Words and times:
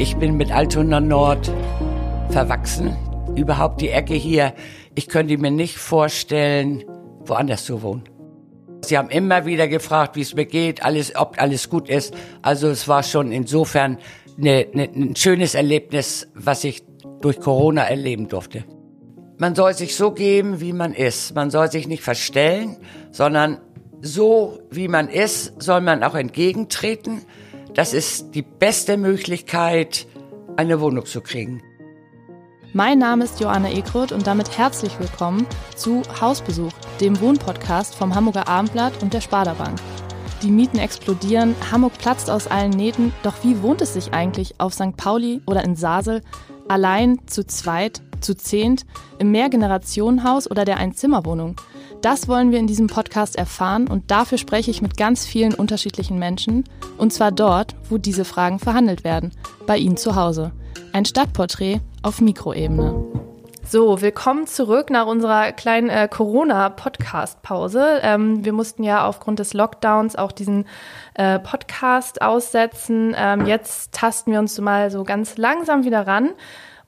Ich 0.00 0.14
bin 0.16 0.36
mit 0.36 0.52
Altona 0.52 1.00
Nord 1.00 1.50
verwachsen. 2.30 2.96
Überhaupt 3.34 3.80
die 3.80 3.88
Ecke 3.88 4.14
hier. 4.14 4.54
Ich 4.94 5.08
könnte 5.08 5.36
mir 5.38 5.50
nicht 5.50 5.76
vorstellen, 5.76 6.84
woanders 7.24 7.64
zu 7.64 7.82
wohnen. 7.82 8.04
Sie 8.84 8.96
haben 8.96 9.10
immer 9.10 9.44
wieder 9.44 9.66
gefragt, 9.66 10.14
wie 10.14 10.20
es 10.20 10.36
mir 10.36 10.46
geht, 10.46 10.84
alles, 10.84 11.16
ob 11.16 11.42
alles 11.42 11.68
gut 11.68 11.88
ist. 11.88 12.14
Also 12.42 12.68
es 12.68 12.86
war 12.86 13.02
schon 13.02 13.32
insofern 13.32 13.98
eine, 14.38 14.68
eine, 14.72 14.84
ein 14.84 15.16
schönes 15.16 15.56
Erlebnis, 15.56 16.28
was 16.32 16.62
ich 16.62 16.84
durch 17.20 17.40
Corona 17.40 17.82
erleben 17.82 18.28
durfte. 18.28 18.62
Man 19.36 19.56
soll 19.56 19.74
sich 19.74 19.96
so 19.96 20.12
geben, 20.12 20.60
wie 20.60 20.72
man 20.72 20.94
ist. 20.94 21.34
Man 21.34 21.50
soll 21.50 21.72
sich 21.72 21.88
nicht 21.88 22.04
verstellen, 22.04 22.76
sondern 23.10 23.58
so, 24.00 24.60
wie 24.70 24.86
man 24.86 25.08
ist, 25.08 25.60
soll 25.60 25.80
man 25.80 26.04
auch 26.04 26.14
entgegentreten. 26.14 27.22
Das 27.78 27.92
ist 27.92 28.34
die 28.34 28.42
beste 28.42 28.96
Möglichkeit, 28.96 30.08
eine 30.56 30.80
Wohnung 30.80 31.06
zu 31.06 31.20
kriegen. 31.20 31.62
Mein 32.72 32.98
Name 32.98 33.22
ist 33.22 33.38
Joanna 33.38 33.70
Egroth 33.70 34.10
und 34.10 34.26
damit 34.26 34.58
herzlich 34.58 34.98
willkommen 34.98 35.46
zu 35.76 36.02
Hausbesuch, 36.20 36.72
dem 37.00 37.20
Wohnpodcast 37.20 37.94
vom 37.94 38.16
Hamburger 38.16 38.48
Abendblatt 38.48 39.00
und 39.00 39.14
der 39.14 39.20
Sparda 39.20 39.54
Bank. 39.54 39.78
Die 40.42 40.50
Mieten 40.50 40.80
explodieren, 40.80 41.54
Hamburg 41.70 41.96
platzt 41.98 42.30
aus 42.30 42.48
allen 42.48 42.72
Nähten, 42.72 43.12
doch 43.22 43.44
wie 43.44 43.62
wohnt 43.62 43.80
es 43.80 43.94
sich 43.94 44.12
eigentlich 44.12 44.58
auf 44.58 44.74
St. 44.74 44.96
Pauli 44.96 45.40
oder 45.46 45.62
in 45.62 45.76
Sasel, 45.76 46.22
allein, 46.66 47.20
zu 47.26 47.46
zweit, 47.46 48.02
zu 48.20 48.36
zehnt, 48.36 48.86
im 49.20 49.30
Mehrgenerationenhaus 49.30 50.50
oder 50.50 50.64
der 50.64 50.78
Einzimmerwohnung? 50.78 51.54
Das 52.00 52.28
wollen 52.28 52.52
wir 52.52 52.60
in 52.60 52.68
diesem 52.68 52.86
Podcast 52.86 53.34
erfahren 53.34 53.88
und 53.88 54.12
dafür 54.12 54.38
spreche 54.38 54.70
ich 54.70 54.82
mit 54.82 54.96
ganz 54.96 55.26
vielen 55.26 55.52
unterschiedlichen 55.52 56.16
Menschen 56.16 56.62
und 56.96 57.12
zwar 57.12 57.32
dort, 57.32 57.74
wo 57.90 57.98
diese 57.98 58.24
Fragen 58.24 58.60
verhandelt 58.60 59.02
werden, 59.02 59.32
bei 59.66 59.76
Ihnen 59.78 59.96
zu 59.96 60.14
Hause. 60.14 60.52
Ein 60.92 61.04
Stadtporträt 61.04 61.80
auf 62.02 62.20
Mikroebene. 62.20 63.04
So, 63.66 64.00
willkommen 64.00 64.46
zurück 64.46 64.90
nach 64.90 65.06
unserer 65.06 65.50
kleinen 65.50 65.90
äh, 65.90 66.08
Corona-Podcast-Pause. 66.08 68.00
Ähm, 68.02 68.44
wir 68.44 68.52
mussten 68.52 68.84
ja 68.84 69.04
aufgrund 69.04 69.40
des 69.40 69.52
Lockdowns 69.52 70.14
auch 70.14 70.30
diesen 70.30 70.66
äh, 71.14 71.40
Podcast 71.40 72.22
aussetzen. 72.22 73.12
Ähm, 73.18 73.44
jetzt 73.44 73.92
tasten 73.92 74.30
wir 74.30 74.38
uns 74.38 74.58
mal 74.60 74.92
so 74.92 75.02
ganz 75.02 75.36
langsam 75.36 75.84
wieder 75.84 76.06
ran 76.06 76.30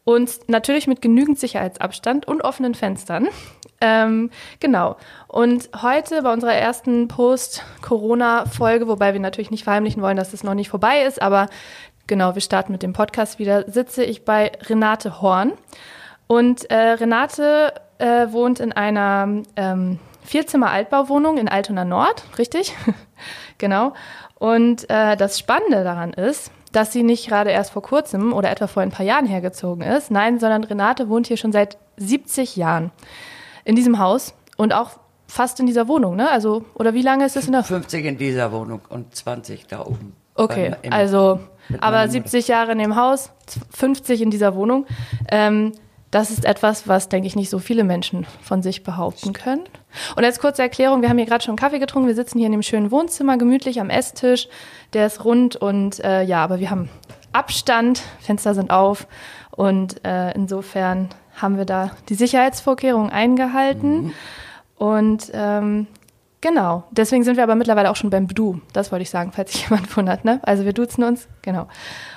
und 0.05 0.49
natürlich 0.49 0.87
mit 0.87 1.03
genügend 1.03 1.39
Sicherheitsabstand 1.39 2.27
und 2.27 2.43
offenen 2.43 2.75
Fenstern. 2.75 3.29
Ähm, 3.81 4.31
genau. 4.59 4.97
Und 5.29 5.71
heute 5.81 6.23
bei 6.23 6.33
unserer 6.33 6.55
ersten 6.55 7.09
Post-Corona-Folge, 7.09 8.89
wobei 8.89 9.13
wir 9.13 9.21
natürlich 9.21 9.51
nicht 9.51 9.65
verheimlichen 9.65 10.03
wollen, 10.03 10.17
dass 10.17 10.33
das 10.33 10.45
noch 10.45 10.55
nicht 10.55 10.69
vorbei 10.69 11.03
ist, 11.03 11.23
aber 11.23 11.49
genau, 12.07 12.35
wir 12.35 12.43
starten 12.43 12.73
mit 12.73 12.83
dem 12.83 12.93
Podcast 12.93 13.39
wieder, 13.39 13.71
sitze 13.71 14.05
ich 14.05 14.25
bei 14.25 14.53
Renate 14.69 15.23
Horn. 15.23 15.53
Und 16.27 16.71
äh, 16.71 16.77
Renate 16.77 17.73
äh, 17.99 18.31
wohnt 18.31 18.61
in 18.61 18.73
einer 18.73 19.43
ähm, 19.57 19.99
Vierzimmer-Altbauwohnung 20.25 21.39
in 21.39 21.49
Altona 21.49 21.85
Nord, 21.85 22.25
richtig? 22.39 22.77
genau. 23.59 23.95
Und 24.39 24.89
äh, 24.91 25.17
das 25.17 25.39
Spannende 25.39 25.85
daran 25.85 26.13
ist, 26.13 26.51
dass 26.73 26.93
sie 26.93 27.03
nicht 27.03 27.29
gerade 27.29 27.51
erst 27.51 27.73
vor 27.73 27.83
kurzem 27.83 28.33
oder 28.33 28.51
etwa 28.51 28.67
vor 28.67 28.83
ein 28.83 28.91
paar 28.91 29.05
Jahren 29.05 29.27
hergezogen 29.27 29.83
ist. 29.83 30.11
Nein, 30.11 30.39
sondern 30.39 30.65
Renate 30.65 31.09
wohnt 31.09 31.27
hier 31.27 31.37
schon 31.37 31.53
seit 31.53 31.79
70 31.97 32.57
Jahren 32.57 32.91
in 33.65 33.77
diesem 33.77 33.99
Haus 33.99 34.35
und 34.57 34.73
auch 34.73 34.93
fast 35.27 35.61
in 35.61 35.67
dieser 35.67 35.89
Wohnung, 35.89 36.17
ne? 36.17 36.31
Also, 36.31 36.65
oder 36.75 36.95
wie 36.95 37.03
lange 37.03 37.25
ist 37.25 37.37
es 37.37 37.47
in 37.47 37.53
der? 37.53 37.63
50 37.63 38.05
in 38.05 38.19
dieser 38.19 38.53
Wohnung 38.53 38.81
und 38.89 39.15
20 39.15 39.67
da 39.67 39.81
oben. 39.81 40.15
Okay, 40.35 40.75
beim, 40.83 40.93
also, 40.93 41.41
aber 41.81 42.09
70 42.09 42.49
Jahre 42.49 42.73
in 42.73 42.79
dem 42.79 42.97
Haus, 42.97 43.31
50 43.71 44.23
in 44.23 44.31
dieser 44.31 44.55
Wohnung. 44.55 44.87
Ähm, 45.31 45.73
das 46.11 46.31
ist 46.31 46.45
etwas, 46.45 46.89
was, 46.89 47.09
denke 47.09 47.29
ich, 47.29 47.37
nicht 47.37 47.51
so 47.51 47.59
viele 47.59 47.85
Menschen 47.85 48.27
von 48.43 48.63
sich 48.63 48.83
behaupten 48.83 49.33
können. 49.33 49.63
Und 50.17 50.25
als 50.25 50.39
kurze 50.39 50.63
Erklärung, 50.63 51.03
wir 51.03 51.09
haben 51.09 51.19
hier 51.19 51.27
gerade 51.27 51.45
schon 51.45 51.57
Kaffee 51.57 51.79
getrunken, 51.79 52.09
wir 52.09 52.15
sitzen 52.15 52.39
hier 52.39 52.47
in 52.47 52.53
dem 52.53 52.63
schönen 52.63 52.91
Wohnzimmer, 52.91 53.37
gemütlich 53.39 53.81
am 53.81 53.91
Esstisch, 53.91 54.49
der 54.93 55.07
ist 55.07 55.25
rund 55.25 55.57
und 55.57 56.03
äh, 56.05 56.23
ja, 56.23 56.43
aber 56.43 56.61
wir 56.61 56.71
haben 56.71 56.89
Abstand, 57.33 58.03
Fenster 58.21 58.55
sind 58.55 58.71
auf 58.71 59.07
und 59.51 60.05
äh, 60.05 60.33
insofern 60.33 61.09
haben 61.37 61.57
wir 61.57 61.65
da 61.65 61.93
die 62.09 62.15
Sicherheitsvorkehrungen 62.15 63.11
eingehalten. 63.11 64.05
Mhm. 64.05 64.13
Und 64.77 65.31
ähm, 65.35 65.87
genau, 66.41 66.85
deswegen 66.91 67.23
sind 67.23 67.37
wir 67.37 67.45
aber 67.45 67.55
mittlerweile 67.55 67.91
auch 67.91 67.97
schon 67.97 68.11
beim 68.11 68.29
Du. 68.29 68.61
Das 68.73 68.91
wollte 68.93 69.03
ich 69.03 69.11
sagen, 69.11 69.33
falls 69.33 69.53
sich 69.53 69.63
jemand 69.69 69.95
wundert. 69.97 70.25
Ne? 70.25 70.41
Also 70.43 70.65
wir 70.65 70.73
duzen 70.73 71.05
uns, 71.05 71.29
genau. 71.43 71.69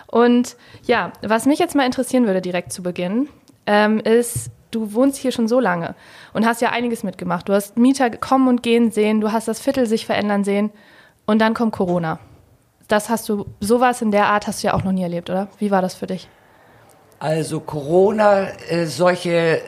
Und 0.08 0.56
ja, 0.86 1.12
was 1.22 1.46
mich 1.46 1.60
jetzt 1.60 1.76
mal 1.76 1.86
interessieren 1.86 2.26
würde 2.26 2.42
direkt 2.42 2.72
zu 2.72 2.84
Beginn, 2.84 3.28
ähm, 3.66 4.00
ist, 4.00 4.52
du 4.76 4.94
wohnst 4.94 5.18
hier 5.18 5.32
schon 5.32 5.48
so 5.48 5.60
lange 5.60 5.96
und 6.34 6.46
hast 6.46 6.62
ja 6.62 6.70
einiges 6.70 7.04
mitgemacht. 7.04 7.48
Du 7.50 7.54
hast 7.54 7.78
Mieter 7.78 8.10
kommen 8.10 8.48
und 8.48 8.64
gehen 8.64 8.92
sehen, 8.92 9.22
du 9.22 9.32
hast 9.32 9.48
das 9.48 9.60
Viertel 9.60 9.86
sich 9.86 10.06
verändern 10.06 10.44
sehen 10.44 10.72
und 11.26 11.40
dann 11.40 11.54
kommt 11.54 11.74
Corona. 11.74 12.20
Das 12.88 13.10
hast 13.10 13.30
du, 13.30 13.46
sowas 13.60 14.02
in 14.02 14.12
der 14.12 14.28
Art 14.28 14.48
hast 14.48 14.64
du 14.64 14.68
ja 14.68 14.74
auch 14.74 14.84
noch 14.84 14.92
nie 14.92 15.04
erlebt, 15.04 15.30
oder? 15.30 15.48
Wie 15.60 15.72
war 15.72 15.82
das 15.82 15.96
für 15.96 16.08
dich? 16.08 16.28
Also 17.20 17.62
Corona, 17.62 18.50
äh, 18.70 18.86
solche, 18.86 19.62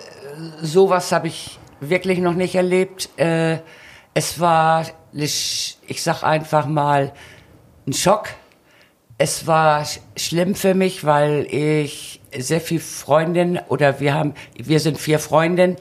sowas 0.62 1.12
habe 1.12 1.28
ich 1.28 1.58
wirklich 1.80 2.20
noch 2.20 2.34
nicht 2.34 2.56
erlebt. 2.56 3.10
Äh, 3.18 3.60
es 4.14 4.40
war, 4.40 4.86
ich 5.14 5.78
sag 5.98 6.24
einfach 6.24 6.66
mal, 6.66 7.14
ein 7.88 7.94
Schock. 7.94 8.30
Es 9.18 9.48
war 9.48 9.86
schlimm 10.18 10.56
für 10.56 10.74
mich, 10.74 11.06
weil 11.06 11.48
ich 11.50 12.22
sehr 12.40 12.62
viel 12.62 12.80
Freundinnen 12.80 13.60
oder 13.68 14.00
wir 14.00 14.14
haben, 14.14 14.34
wir 14.58 14.80
sind 14.80 14.98
vier 14.98 15.20
Freundinnen. 15.20 15.78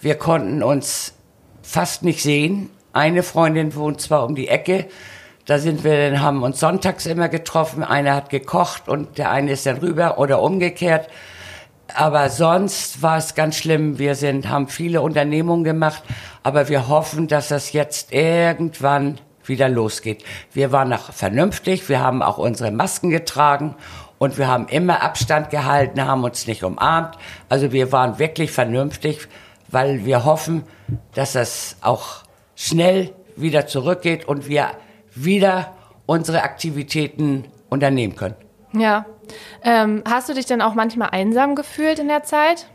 Wir 0.00 0.16
konnten 0.16 0.62
uns 0.62 1.14
fast 1.62 2.02
nicht 2.02 2.22
sehen. 2.22 2.70
Eine 2.92 3.22
Freundin 3.22 3.74
wohnt 3.74 4.00
zwar 4.00 4.24
um 4.24 4.34
die 4.34 4.48
Ecke, 4.48 4.86
da 5.46 5.60
sind 5.60 5.84
wir 5.84 6.10
dann, 6.10 6.20
haben 6.22 6.42
uns 6.42 6.58
sonntags 6.58 7.06
immer 7.06 7.28
getroffen. 7.28 7.84
Einer 7.84 8.16
hat 8.16 8.30
gekocht 8.30 8.88
und 8.88 9.16
der 9.16 9.30
eine 9.30 9.52
ist 9.52 9.64
dann 9.64 9.78
rüber 9.78 10.18
oder 10.18 10.42
umgekehrt. 10.42 11.08
Aber 11.94 12.30
sonst 12.30 13.00
war 13.00 13.16
es 13.16 13.36
ganz 13.36 13.56
schlimm. 13.56 14.00
Wir 14.00 14.16
sind, 14.16 14.48
haben 14.48 14.66
viele 14.66 15.00
Unternehmungen 15.02 15.62
gemacht, 15.62 16.02
aber 16.42 16.68
wir 16.68 16.88
hoffen, 16.88 17.28
dass 17.28 17.48
das 17.48 17.72
jetzt 17.72 18.12
irgendwann 18.12 19.18
wieder 19.44 19.68
losgeht. 19.68 20.24
Wir 20.52 20.72
waren 20.72 20.88
noch 20.88 21.12
vernünftig, 21.12 21.88
wir 21.88 22.00
haben 22.00 22.22
auch 22.22 22.38
unsere 22.38 22.72
Masken 22.72 23.10
getragen 23.10 23.76
und 24.18 24.38
wir 24.38 24.48
haben 24.48 24.68
immer 24.68 25.02
Abstand 25.02 25.50
gehalten, 25.50 26.04
haben 26.04 26.24
uns 26.24 26.46
nicht 26.46 26.64
umarmt. 26.64 27.16
Also 27.48 27.72
wir 27.72 27.92
waren 27.92 28.18
wirklich 28.18 28.50
vernünftig, 28.50 29.28
weil 29.68 30.04
wir 30.04 30.24
hoffen, 30.24 30.64
dass 31.14 31.32
das 31.32 31.76
auch 31.82 32.22
schnell 32.54 33.12
wieder 33.36 33.66
zurückgeht 33.66 34.26
und 34.26 34.48
wir 34.48 34.70
wieder 35.14 35.74
unsere 36.06 36.42
Aktivitäten 36.42 37.44
unternehmen 37.68 38.16
können. 38.16 38.36
Ja. 38.72 39.06
Ähm, 39.62 40.02
hast 40.08 40.28
du 40.28 40.34
dich 40.34 40.46
denn 40.46 40.62
auch 40.62 40.74
manchmal 40.74 41.10
einsam 41.10 41.54
gefühlt 41.54 41.98
in 41.98 42.08
der 42.08 42.22
Zeit? 42.22 42.66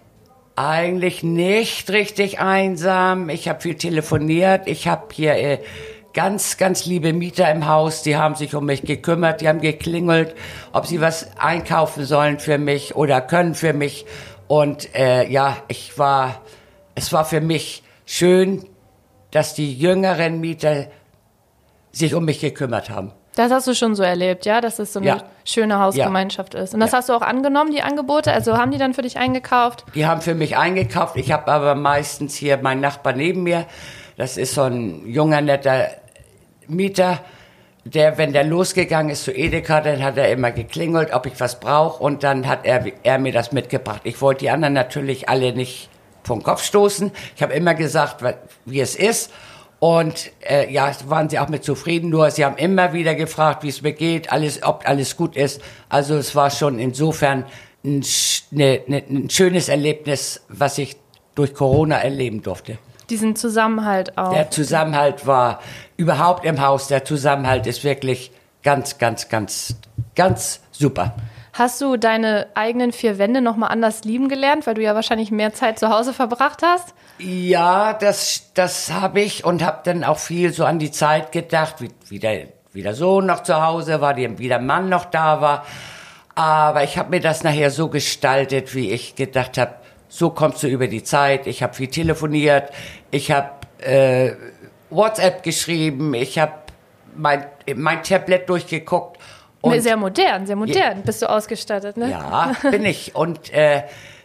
Eigentlich 0.58 1.24
nicht 1.24 1.90
richtig 1.92 2.40
einsam. 2.40 3.30
Ich 3.30 3.48
habe 3.48 3.62
viel 3.62 3.76
telefoniert. 3.76 4.68
Ich 4.68 4.88
habe 4.88 5.08
hier 5.14 5.36
äh, 5.36 5.60
ganz, 6.14 6.58
ganz 6.58 6.86
liebe 6.86 7.14
Mieter 7.14 7.50
im 7.52 7.68
Haus. 7.68 8.04
Die 8.04 8.18
haben 8.18 8.36
sich 8.36 8.56
um 8.56 8.66
mich 8.66 8.84
gekümmert. 8.84 9.42
Die 9.42 9.48
haben 9.48 9.62
geklingelt, 9.62 10.36
ob 10.74 10.86
sie 10.86 11.02
was 11.02 11.38
einkaufen 11.38 12.06
sollen 12.06 12.40
für 12.40 12.58
mich 12.58 12.96
oder 12.96 13.22
können 13.22 13.56
für 13.56 13.74
mich. 13.74 14.06
Und 14.48 14.94
äh, 14.96 15.30
ja, 15.30 15.58
ich 15.68 15.98
war, 15.98 16.42
es 16.96 17.14
war 17.14 17.26
für 17.26 17.42
mich 17.42 17.84
schön, 18.06 18.66
dass 19.32 19.54
die 19.54 19.74
jüngeren 19.74 20.42
Mieter 20.42 20.88
sich 21.92 22.14
um 22.14 22.26
mich 22.26 22.40
gekümmert 22.40 22.90
haben. 22.90 23.14
Das 23.36 23.50
hast 23.52 23.66
du 23.68 23.74
schon 23.74 23.96
so 23.96 24.04
erlebt, 24.04 24.46
ja, 24.46 24.60
dass 24.60 24.78
es 24.80 24.92
so 24.92 25.00
eine 25.00 25.08
ja. 25.08 25.24
schöne 25.46 25.80
Hausgemeinschaft 25.80 26.54
ja. 26.54 26.62
ist. 26.62 26.74
Und 26.74 26.82
das 26.82 26.92
ja. 26.92 26.98
hast 26.98 27.08
du 27.08 27.14
auch 27.14 27.22
angenommen, 27.22 27.72
die 27.72 27.82
Angebote? 27.82 28.34
Also 28.34 28.58
haben 28.58 28.72
die 28.72 28.78
dann 28.78 28.94
für 28.94 29.04
dich 29.04 29.18
eingekauft? 29.18 29.86
Die 29.96 30.06
haben 30.06 30.22
für 30.22 30.36
mich 30.36 30.58
eingekauft. 30.58 31.16
Ich 31.16 31.32
habe 31.32 31.50
aber 31.50 31.76
meistens 31.76 32.36
hier 32.36 32.58
meinen 32.58 32.82
Nachbar 32.82 33.14
neben 33.14 33.44
mir. 33.44 33.66
Das 34.22 34.38
ist 34.38 34.54
so 34.54 34.62
ein 34.62 35.08
junger, 35.08 35.42
netter 35.42 35.88
Mieter. 36.68 37.22
der, 37.86 38.20
wenn 38.20 38.34
der 38.34 38.44
losgegangen 38.44 39.12
ist 39.12 39.24
zu 39.24 39.32
Edeka, 39.32 39.82
dann 39.82 40.04
hat 40.04 40.16
er 40.16 40.32
immer 40.32 40.52
geklingelt, 40.52 41.12
ob 41.12 41.26
ich 41.26 41.40
was 41.40 41.60
brauche 41.60 42.04
und 42.04 42.22
dann 42.22 42.48
hat 42.48 42.64
er, 42.64 42.86
er 43.02 43.18
mir 43.18 43.32
das 43.32 43.52
mitgebracht. 43.52 44.02
Ich 44.04 44.22
wollte 44.22 44.42
die 44.42 44.52
anderen 44.52 44.76
natürlich 44.76 45.28
alle 45.28 45.54
nicht 45.54 45.90
vom 46.24 46.44
Kopf 46.44 46.64
stoßen. 46.64 47.12
Ich 47.36 47.42
habe 47.42 47.54
immer 47.54 47.74
gesagt, 47.74 48.24
wie 48.66 48.80
es 48.80 48.96
ist. 48.96 49.32
Und 49.80 50.30
äh, 50.42 50.72
ja, 50.72 50.92
waren 51.08 51.28
sie 51.28 51.40
auch 51.40 51.50
mit 51.50 51.64
zufrieden. 51.64 52.12
Nur 52.12 52.30
sie 52.30 52.46
haben 52.46 52.58
immer 52.58 52.94
wieder 52.94 53.16
gefragt, 53.16 53.64
wie 53.64 53.70
es 53.70 53.82
mir 53.82 53.94
geht, 53.94 54.32
alles, 54.32 54.62
ob 54.62 54.88
alles 54.88 55.18
gut 55.18 55.36
ist. 55.36 55.64
Also 55.90 56.16
es 56.18 56.36
war 56.36 56.52
schon 56.52 56.78
insofern 56.78 57.46
ein, 57.84 58.06
ne, 58.52 58.82
ne, 58.86 59.04
ein 59.10 59.32
schönes 59.32 59.68
Erlebnis, 59.68 60.46
was 60.48 60.78
ich 60.78 60.96
durch 61.34 61.56
Corona 61.56 61.98
erleben 61.98 62.44
durfte. 62.44 62.78
Diesen 63.12 63.36
Zusammenhalt 63.36 64.18
auch. 64.18 64.32
Der 64.34 64.50
Zusammenhalt 64.50 65.28
war 65.28 65.60
überhaupt 65.98 66.46
im 66.46 66.62
Haus. 66.62 66.88
Der 66.88 67.04
Zusammenhalt 67.04 67.68
ist 67.68 67.84
wirklich 67.84 68.32
ganz, 68.64 69.00
ganz, 69.00 69.28
ganz, 69.28 69.76
ganz 70.16 70.62
super. 70.72 71.14
Hast 71.52 71.82
du 71.82 71.98
deine 71.98 72.48
eigenen 72.54 72.94
vier 72.94 73.18
Wände 73.18 73.42
nochmal 73.42 73.70
anders 73.70 74.06
lieben 74.06 74.30
gelernt, 74.30 74.66
weil 74.66 74.76
du 74.76 74.82
ja 74.82 74.96
wahrscheinlich 74.96 75.30
mehr 75.30 75.54
Zeit 75.54 75.78
zu 75.78 75.90
Hause 75.90 76.14
verbracht 76.14 76.62
hast? 76.64 76.94
Ja, 77.20 77.92
das, 77.92 78.54
das 78.54 78.94
habe 78.94 79.20
ich 79.20 79.44
und 79.44 79.62
habe 79.62 79.82
dann 79.84 80.06
auch 80.06 80.18
viel 80.18 80.54
so 80.54 80.64
an 80.64 80.80
die 80.80 80.92
Zeit 80.92 81.34
gedacht, 81.34 81.82
wie, 81.82 81.90
wie, 82.08 82.20
der, 82.20 82.48
wie 82.72 82.82
der 82.82 82.96
Sohn 82.96 83.26
noch 83.26 83.44
zu 83.44 83.62
Hause 83.62 84.00
war, 84.00 84.16
wie 84.16 84.48
der 84.48 84.60
Mann 84.60 84.88
noch 84.88 85.04
da 85.04 85.42
war. 85.42 85.66
Aber 86.34 86.86
ich 86.86 86.98
habe 86.98 87.10
mir 87.10 87.20
das 87.20 87.44
nachher 87.44 87.72
so 87.72 87.90
gestaltet, 87.90 88.74
wie 88.74 88.90
ich 88.90 89.16
gedacht 89.16 89.58
habe, 89.58 89.76
so 90.12 90.30
kommst 90.30 90.62
du 90.62 90.68
über 90.68 90.88
die 90.88 91.04
Zeit. 91.04 91.48
Ich 91.48 91.64
habe 91.64 91.74
viel 91.74 91.88
telefoniert, 91.88 92.70
ich 93.12 93.32
habe 93.32 93.50
äh, 93.80 94.34
WhatsApp 94.90 95.42
geschrieben, 95.42 96.14
ich 96.14 96.38
habe 96.38 96.52
mein, 97.16 97.46
mein 97.76 98.04
Tablet 98.04 98.48
durchgeguckt 98.50 99.18
und 99.62 99.80
sehr 99.80 99.96
modern, 99.96 100.46
sehr 100.48 100.56
modern 100.56 100.98
je, 100.98 101.04
bist 101.04 101.22
du 101.22 101.30
ausgestattet, 101.30 101.96
ne? 101.96 102.10
Ja, 102.10 102.56
bin 102.70 102.84
ich. 102.84 103.16
Und 103.16 103.54
äh, 103.54 103.84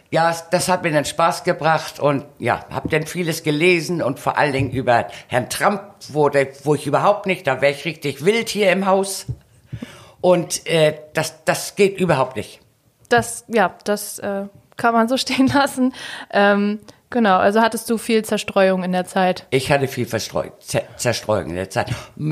ja, 0.09 0.35
das 0.51 0.67
hat 0.67 0.83
mir 0.83 0.91
dann 0.91 1.05
Spaß 1.05 1.43
gebracht 1.43 1.99
und 1.99 2.25
ja, 2.39 2.65
habe 2.71 2.89
dann 2.89 3.05
vieles 3.05 3.43
gelesen 3.43 4.01
und 4.01 4.19
vor 4.19 4.37
allen 4.37 4.53
Dingen 4.53 4.71
über 4.71 5.07
Herrn 5.27 5.49
Trump, 5.49 5.81
wo, 6.09 6.29
der, 6.29 6.47
wo 6.63 6.75
ich 6.75 6.87
überhaupt 6.87 7.27
nicht, 7.27 7.45
da 7.45 7.61
wäre 7.61 7.71
ich 7.71 7.85
richtig 7.85 8.25
wild 8.25 8.49
hier 8.49 8.71
im 8.71 8.87
Haus. 8.87 9.27
Und 10.21 10.65
äh, 10.65 10.95
das, 11.13 11.43
das 11.45 11.75
geht 11.75 11.99
überhaupt 11.99 12.35
nicht. 12.35 12.59
Das, 13.09 13.45
ja, 13.47 13.75
das 13.83 14.17
äh, 14.19 14.45
kann 14.77 14.93
man 14.93 15.07
so 15.07 15.17
stehen 15.17 15.47
lassen. 15.47 15.93
Ähm, 16.31 16.79
Genau, 17.09 17.37
also 17.37 17.61
hattest 17.61 17.89
du 17.89 17.97
viel 17.97 18.25
Zerstreuung 18.25 18.83
in 18.83 18.91
der 18.91 19.05
Zeit? 19.05 19.45
Ich 19.49 19.71
hatte 19.71 19.87
viel 19.87 20.05
Verstreu 20.05 20.49
Zerstreuung 20.97 21.51
in 21.51 21.55
der 21.55 21.69
Zeit. 21.69 21.91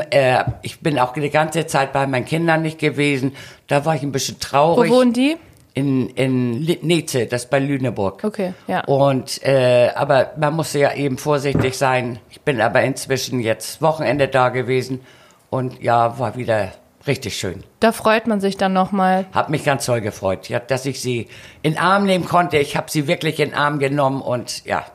Äh, 0.10 0.44
ich 0.64 0.82
bin 0.82 1.00
auch 1.00 1.14
die 1.14 1.30
ganze 1.30 1.66
Zeit 1.66 1.94
bei 1.94 2.06
meinen 2.08 2.26
Kindern 2.26 2.62
nicht 2.62 2.80
gewesen. 2.80 3.36
Da 3.68 3.86
war 3.86 3.96
ich 3.96 4.04
ein 4.04 4.12
bisschen 4.12 4.40
traurig. 4.40 4.92
Wo 4.92 4.96
wohnen 4.98 5.14
die? 5.14 5.38
In, 5.74 6.10
in 6.10 6.60
Neze, 6.82 7.26
das 7.26 7.50
bei 7.50 7.60
Lüneburg. 7.60 8.24
Okay, 8.24 8.54
ja. 8.68 8.84
Und, 8.86 9.42
äh, 9.44 9.92
aber 9.96 10.32
man 10.38 10.54
musste 10.56 10.80
ja 10.80 10.94
eben 10.94 11.18
vorsichtig 11.18 11.78
sein. 11.78 12.20
Ich 12.30 12.42
bin 12.42 12.62
aber 12.62 12.82
inzwischen 12.82 13.40
jetzt 13.40 13.82
Wochenende 13.82 14.28
da 14.28 14.50
gewesen 14.50 15.02
und 15.50 15.82
ja, 15.82 16.18
war 16.20 16.36
wieder 16.36 16.72
Richtig 17.08 17.38
schön. 17.38 17.64
Da 17.80 17.92
freut 17.92 18.26
man 18.26 18.42
sich 18.42 18.58
dann 18.58 18.74
nochmal. 18.74 19.26
Hab 19.32 19.50
mich 19.50 19.64
ganz 19.64 19.86
toll 19.86 20.02
gefreut, 20.02 20.50
ja, 20.50 20.60
dass 20.60 20.86
ich 20.86 21.02
sie 21.02 21.28
in 21.62 21.78
Arm 21.78 22.06
nehmen 22.06 22.26
konnte. 22.26 22.58
Ich 22.58 22.76
habe 22.76 22.90
sie 22.90 23.08
wirklich 23.08 23.40
in 23.40 23.54
Arm 23.54 23.78
genommen 23.78 24.22
und 24.22 24.66
ja, 24.66 24.86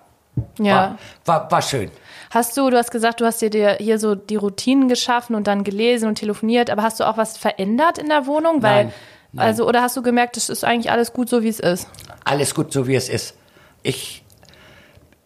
ja. 0.59 0.99
War, 1.25 1.43
war, 1.43 1.51
war 1.51 1.63
schön. 1.63 1.91
Hast 2.31 2.57
du, 2.57 2.71
du 2.71 2.77
hast 2.77 2.91
gesagt, 2.91 3.21
du 3.21 3.27
hast 3.27 3.43
dir 3.43 3.77
hier 3.81 3.99
so 3.99 4.15
die 4.15 4.37
Routinen 4.37 4.89
geschaffen 4.89 5.35
und 5.35 5.47
dann 5.47 5.65
gelesen 5.65 6.09
und 6.09 6.15
telefoniert, 6.17 6.71
aber 6.71 6.83
hast 6.83 7.01
du 7.01 7.05
auch 7.05 7.17
was 7.17 7.37
verändert 7.37 7.99
in 7.99 8.09
der 8.09 8.27
Wohnung? 8.27 8.63
Weil, 8.63 8.85
nein, 8.85 8.93
nein. 9.33 9.47
Also, 9.49 9.67
oder 9.67 9.83
hast 9.83 9.97
du 9.97 10.03
gemerkt, 10.03 10.37
es 10.37 10.49
ist 10.49 10.65
eigentlich 10.65 10.93
alles 10.93 11.13
gut 11.13 11.29
so, 11.29 11.43
wie 11.43 11.49
es 11.49 11.59
ist? 11.59 11.89
Alles 12.25 12.55
gut 12.55 12.73
so, 12.73 12.87
wie 12.87 12.95
es 12.95 13.09
ist. 13.09 13.35
Ich, 13.83 14.23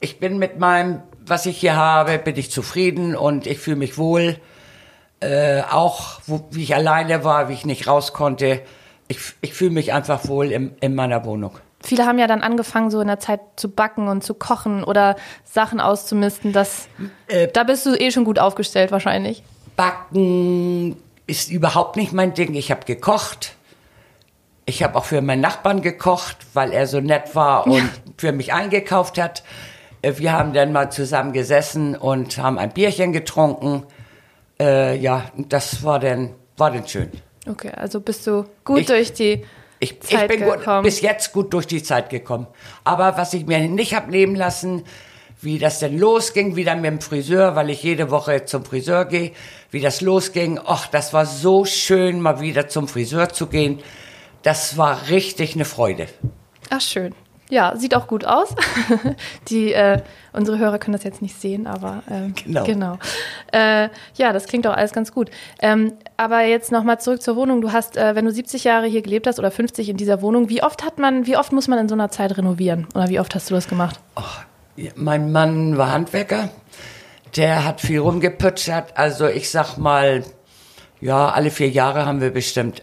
ich 0.01 0.19
bin 0.19 0.39
mit 0.39 0.59
meinem, 0.59 1.03
was 1.27 1.45
ich 1.45 1.59
hier 1.59 1.77
habe, 1.77 2.19
bin 2.19 2.37
ich 2.37 2.51
zufrieden 2.51 3.15
und 3.15 3.47
ich 3.47 3.59
fühle 3.59 3.77
mich 3.77 3.99
wohl. 3.99 4.37
Äh, 5.25 5.63
auch 5.71 6.21
wo, 6.27 6.45
wie 6.51 6.65
ich 6.65 6.75
alleine 6.75 7.25
war, 7.25 7.49
wie 7.49 7.55
ich 7.55 7.65
nicht 7.65 7.87
raus 7.87 8.13
konnte. 8.13 8.61
Ich, 9.09 9.19
ich 9.41 9.55
fühle 9.55 9.71
mich 9.71 9.93
einfach 9.93 10.29
wohl 10.29 10.53
in, 10.53 10.77
in 10.81 10.95
meiner 10.95 11.25
Wohnung. 11.25 11.53
Viele 11.83 12.05
haben 12.05 12.19
ja 12.19 12.27
dann 12.27 12.43
angefangen, 12.43 12.91
so 12.91 13.01
in 13.01 13.07
der 13.07 13.21
Zeit 13.21 13.41
zu 13.57 13.71
backen 13.71 14.09
und 14.09 14.23
zu 14.23 14.35
kochen 14.35 14.85
oder 14.85 15.17
Sachen 15.45 15.81
auszumisten. 15.81 16.53
Das, 16.53 16.89
äh, 17.29 17.49
da 17.49 17.65
bist 17.65 17.87
du 17.87 17.95
eh 17.95 18.11
schon 18.11 18.25
gut 18.25 18.39
aufgestellt 18.39 18.93
wahrscheinlich. 18.93 19.43
Backen 19.77 20.97
ist 21.27 21.51
überhaupt 21.51 21.97
nicht 21.97 22.13
mein 22.13 22.35
Ding. 22.35 22.55
Ich 22.55 22.71
habe 22.71 22.85
gekocht. 22.85 23.57
Ich 24.67 24.83
habe 24.83 24.97
auch 24.97 25.05
für 25.05 25.23
meinen 25.23 25.41
Nachbarn 25.41 25.81
gekocht, 25.81 26.37
weil 26.53 26.73
er 26.73 26.87
so 26.87 27.01
nett 27.01 27.35
war 27.35 27.67
und 27.67 27.89
für 28.19 28.33
mich 28.33 28.53
eingekauft 28.53 29.19
hat. 29.19 29.43
Äh, 30.03 30.19
wir 30.19 30.33
haben 30.33 30.53
dann 30.53 30.73
mal 30.73 30.91
zusammen 30.91 31.33
gesessen 31.33 31.97
und 31.97 32.37
haben 32.37 32.59
ein 32.59 32.73
Bierchen 32.73 33.13
getrunken. 33.13 33.85
Äh, 34.61 34.97
ja, 34.99 35.31
das 35.37 35.83
war 35.83 35.99
dann, 35.99 36.35
war 36.57 36.71
dann 36.71 36.87
schön. 36.87 37.11
Okay, 37.47 37.71
also 37.71 38.01
bist 38.01 38.27
du 38.27 38.45
gut 38.65 38.81
ich, 38.81 38.87
durch 38.87 39.13
die 39.13 39.45
ich, 39.81 40.01
Zeit 40.01 40.31
ich 40.31 40.39
bin 40.39 40.49
gekommen. 40.49 40.83
Gut, 40.83 40.85
bis 40.85 41.01
jetzt 41.01 41.33
gut 41.33 41.53
durch 41.53 41.67
die 41.67 41.83
Zeit 41.83 42.09
gekommen. 42.11 42.47
Aber 42.85 43.17
was 43.17 43.35
ich 43.35 43.47
mir 43.47 43.59
nicht 43.69 43.95
hab 43.95 44.09
nehmen 44.09 44.35
lassen, 44.35 44.85
wie 45.41 45.59
das 45.59 45.79
denn 45.79 45.99
losging, 45.99 46.57
wieder 46.57 46.75
mit 46.75 46.87
dem 46.87 47.01
Friseur, 47.01 47.55
weil 47.55 47.71
ich 47.71 47.83
jede 47.83 48.11
Woche 48.11 48.47
zum 48.47 48.65
Friseur 48.65 49.05
gehe, 49.05 49.33
wie 49.71 49.81
das 49.81 50.01
losging. 50.01 50.59
Och, 50.59 50.87
das 50.91 51.13
war 51.13 51.27
so 51.27 51.65
schön, 51.65 52.21
mal 52.21 52.41
wieder 52.41 52.69
zum 52.69 52.89
Friseur 52.89 53.29
zu 53.29 53.47
gehen. 53.47 53.81
Das 54.43 54.79
war 54.79 55.09
richtig 55.09 55.55
eine 55.55 55.65
Freude. 55.65 56.07
Ach, 56.71 56.81
schön. 56.81 57.15
Ja, 57.51 57.77
sieht 57.77 57.95
auch 57.95 58.07
gut 58.07 58.25
aus. 58.25 58.55
Die, 59.49 59.73
äh, 59.73 60.01
unsere 60.33 60.59
Hörer 60.59 60.79
können 60.79 60.95
das 60.95 61.05
jetzt 61.05 61.21
nicht 61.21 61.39
sehen, 61.39 61.67
aber 61.67 62.03
äh, 62.09 62.31
genau. 62.43 62.65
genau. 62.65 62.99
Äh, 63.53 63.91
ja, 64.17 64.33
das 64.33 64.47
klingt 64.47 64.67
auch 64.67 64.73
alles 64.73 64.93
ganz 64.93 65.13
gut. 65.13 65.31
Ähm, 65.61 65.93
aber 66.17 66.43
jetzt 66.43 66.73
nochmal 66.73 67.01
zurück 67.01 67.21
zur 67.21 67.37
Wohnung. 67.37 67.61
Du 67.61 67.73
hast, 67.73 67.97
äh, 67.97 68.15
wenn 68.15 68.25
du 68.25 68.33
70 68.33 68.65
Jahre 68.65 68.87
hier 68.87 69.03
gelebt 69.03 69.27
hast 69.27 69.39
oder 69.39 69.51
50 69.51 69.91
in 69.91 69.97
dieser 69.99 70.23
Wohnung, 70.23 70.49
wie 70.49 70.63
oft 70.63 70.85
hat 70.85 70.99
man, 70.99 71.27
wie 71.27 71.37
oft 71.37 71.53
muss 71.53 71.69
man 71.69 71.79
in 71.79 71.89
so 71.89 71.95
einer 71.95 72.11
Zeit 72.11 72.37
renovieren? 72.37 72.87
Oder 72.95 73.09
wie 73.09 73.21
oft 73.21 73.35
hast 73.35 73.51
du 73.51 73.55
das 73.55 73.69
gemacht? 73.69 74.01
Oh, 74.17 74.23
mein 74.97 75.31
Mann 75.31 75.77
war 75.77 75.93
Handwerker. 75.93 76.49
Der 77.37 77.65
hat 77.65 77.83
viel 77.83 77.99
rumgepütschert. 77.99 78.97
Also 78.97 79.27
ich 79.27 79.51
sag 79.51 79.77
mal, 79.77 80.25
ja, 81.01 81.29
alle 81.29 81.51
vier 81.51 81.69
Jahre 81.69 82.07
haben 82.07 82.23
wir 82.23 82.31
bestimmt, 82.31 82.83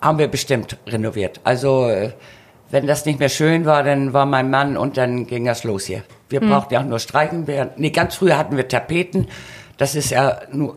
haben 0.00 0.18
wir 0.18 0.28
bestimmt 0.28 0.76
renoviert. 0.86 1.40
Also 1.44 1.88
äh, 1.88 2.12
wenn 2.70 2.86
das 2.86 3.06
nicht 3.06 3.18
mehr 3.18 3.28
schön 3.28 3.64
war, 3.64 3.82
dann 3.82 4.12
war 4.12 4.26
mein 4.26 4.50
Mann 4.50 4.76
und 4.76 4.96
dann 4.96 5.26
ging 5.26 5.44
das 5.44 5.64
los 5.64 5.86
hier. 5.86 6.02
Wir 6.28 6.42
mhm. 6.42 6.50
brauchten 6.50 6.74
ja 6.74 6.80
auch 6.80 6.84
nur 6.84 6.98
streichen. 6.98 7.46
Wir, 7.46 7.70
nee, 7.76 7.90
ganz 7.90 8.16
früher 8.16 8.36
hatten 8.36 8.56
wir 8.56 8.68
Tapeten. 8.68 9.28
Das 9.78 9.94
ist 9.94 10.10
ja 10.10 10.40
nur 10.52 10.76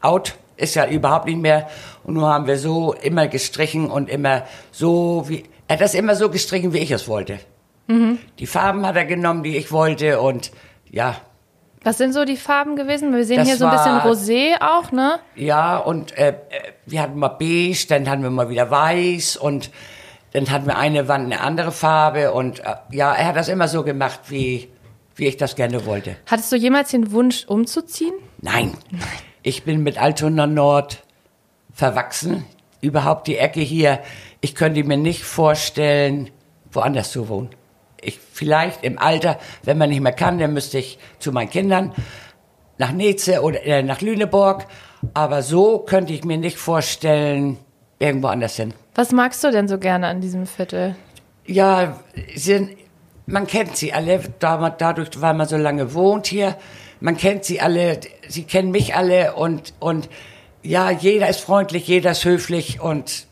out, 0.00 0.34
ist 0.56 0.74
ja 0.74 0.86
überhaupt 0.86 1.26
nicht 1.26 1.40
mehr. 1.40 1.68
Und 2.04 2.14
nur 2.14 2.28
haben 2.28 2.46
wir 2.46 2.58
so 2.58 2.92
immer 2.92 3.28
gestrichen 3.28 3.90
und 3.90 4.10
immer 4.10 4.42
so 4.70 5.24
wie, 5.28 5.44
er 5.68 5.74
hat 5.74 5.80
das 5.80 5.94
immer 5.94 6.14
so 6.16 6.28
gestrichen, 6.28 6.72
wie 6.72 6.78
ich 6.78 6.90
es 6.90 7.08
wollte. 7.08 7.38
Mhm. 7.86 8.18
Die 8.38 8.46
Farben 8.46 8.86
hat 8.86 8.96
er 8.96 9.04
genommen, 9.04 9.42
die 9.42 9.56
ich 9.56 9.72
wollte 9.72 10.20
und 10.20 10.50
ja. 10.90 11.16
Was 11.82 11.98
sind 11.98 12.12
so 12.12 12.24
die 12.24 12.36
Farben 12.36 12.74
gewesen? 12.74 13.14
Wir 13.14 13.24
sehen 13.24 13.38
das 13.38 13.46
hier 13.46 13.56
so 13.56 13.66
ein 13.66 13.70
bisschen 13.70 14.00
Rosé 14.00 14.60
auch, 14.60 14.90
ne? 14.90 15.20
Ja, 15.36 15.78
und 15.78 16.16
äh, 16.18 16.34
wir 16.84 17.00
hatten 17.00 17.18
mal 17.18 17.28
beige, 17.28 17.86
dann 17.88 18.10
hatten 18.10 18.22
wir 18.22 18.30
mal 18.30 18.48
wieder 18.48 18.70
weiß 18.70 19.36
und 19.36 19.70
dann 20.36 20.50
hatten 20.50 20.66
wir 20.66 20.76
eine 20.76 21.08
Wand 21.08 21.24
eine 21.24 21.40
andere 21.40 21.72
Farbe 21.72 22.30
und 22.32 22.60
äh, 22.60 22.74
ja, 22.90 23.14
er 23.14 23.28
hat 23.28 23.36
das 23.36 23.48
immer 23.48 23.68
so 23.68 23.84
gemacht, 23.84 24.20
wie, 24.28 24.68
wie 25.14 25.28
ich 25.28 25.38
das 25.38 25.56
gerne 25.56 25.86
wollte. 25.86 26.16
Hattest 26.26 26.52
du 26.52 26.56
jemals 26.56 26.90
den 26.90 27.10
Wunsch, 27.10 27.46
umzuziehen? 27.46 28.12
Nein. 28.42 28.76
Ich 29.42 29.64
bin 29.64 29.82
mit 29.82 29.96
Altona 29.96 30.46
Nord 30.46 31.02
verwachsen. 31.72 32.44
Überhaupt 32.82 33.28
die 33.28 33.38
Ecke 33.38 33.60
hier. 33.60 34.00
Ich 34.42 34.54
könnte 34.54 34.84
mir 34.84 34.98
nicht 34.98 35.24
vorstellen, 35.24 36.28
woanders 36.70 37.12
zu 37.12 37.30
wohnen. 37.30 37.48
Ich, 38.02 38.18
vielleicht 38.18 38.84
im 38.84 38.98
Alter, 38.98 39.38
wenn 39.62 39.78
man 39.78 39.88
nicht 39.88 40.02
mehr 40.02 40.12
kann, 40.12 40.38
dann 40.38 40.52
müsste 40.52 40.76
ich 40.76 40.98
zu 41.18 41.32
meinen 41.32 41.48
Kindern 41.48 41.94
nach 42.76 42.92
Neze 42.92 43.40
oder 43.40 43.64
äh, 43.64 43.82
nach 43.82 44.02
Lüneburg. 44.02 44.66
Aber 45.14 45.40
so 45.40 45.78
könnte 45.78 46.12
ich 46.12 46.24
mir 46.24 46.36
nicht 46.36 46.58
vorstellen, 46.58 47.56
irgendwo 47.98 48.28
anders 48.28 48.56
hin. 48.56 48.74
Was 48.94 49.12
magst 49.12 49.42
du 49.44 49.50
denn 49.50 49.68
so 49.68 49.78
gerne 49.78 50.06
an 50.06 50.20
diesem 50.20 50.46
Viertel? 50.46 50.96
Ja, 51.46 52.00
sind, 52.34 52.76
man 53.26 53.46
kennt 53.46 53.76
sie 53.76 53.92
alle, 53.92 54.20
dadurch, 54.38 55.20
weil 55.20 55.34
man 55.34 55.46
so 55.48 55.56
lange 55.56 55.94
wohnt 55.94 56.26
hier. 56.26 56.56
Man 57.00 57.16
kennt 57.16 57.44
sie 57.44 57.60
alle, 57.60 58.00
sie 58.26 58.44
kennen 58.44 58.70
mich 58.70 58.94
alle 58.94 59.34
und, 59.34 59.74
und 59.80 60.08
ja, 60.62 60.90
jeder 60.90 61.28
ist 61.28 61.40
freundlich, 61.40 61.86
jeder 61.86 62.12
ist 62.12 62.24
höflich 62.24 62.80
und 62.80 63.26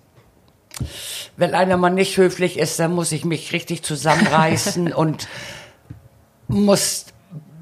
wenn 1.36 1.54
einer 1.54 1.76
mal 1.76 1.90
nicht 1.90 2.16
höflich 2.16 2.58
ist, 2.58 2.78
dann 2.78 2.92
muss 2.92 3.12
ich 3.12 3.24
mich 3.24 3.52
richtig 3.52 3.82
zusammenreißen 3.82 4.92
und 4.92 5.28
muss 6.46 7.06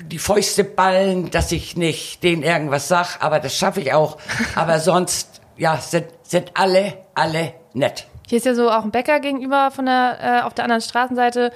die 0.06 0.18
Fäuste 0.18 0.64
ballen, 0.64 1.30
dass 1.30 1.52
ich 1.52 1.76
nicht 1.76 2.22
denen 2.22 2.42
irgendwas 2.42 2.88
sag, 2.88 3.18
aber 3.20 3.40
das 3.40 3.56
schaffe 3.56 3.80
ich 3.80 3.92
auch. 3.94 4.18
Aber 4.54 4.78
sonst, 4.78 5.31
ja, 5.62 5.76
sind, 5.78 6.06
sind 6.22 6.50
alle, 6.54 6.94
alle 7.14 7.54
nett. 7.72 8.06
Hier 8.28 8.38
ist 8.38 8.46
ja 8.46 8.54
so 8.54 8.68
auch 8.70 8.82
ein 8.84 8.90
Bäcker 8.90 9.20
gegenüber 9.20 9.70
von 9.70 9.86
der, 9.86 10.18
äh, 10.20 10.46
auf 10.46 10.54
der 10.54 10.64
anderen 10.64 10.82
Straßenseite. 10.82 11.52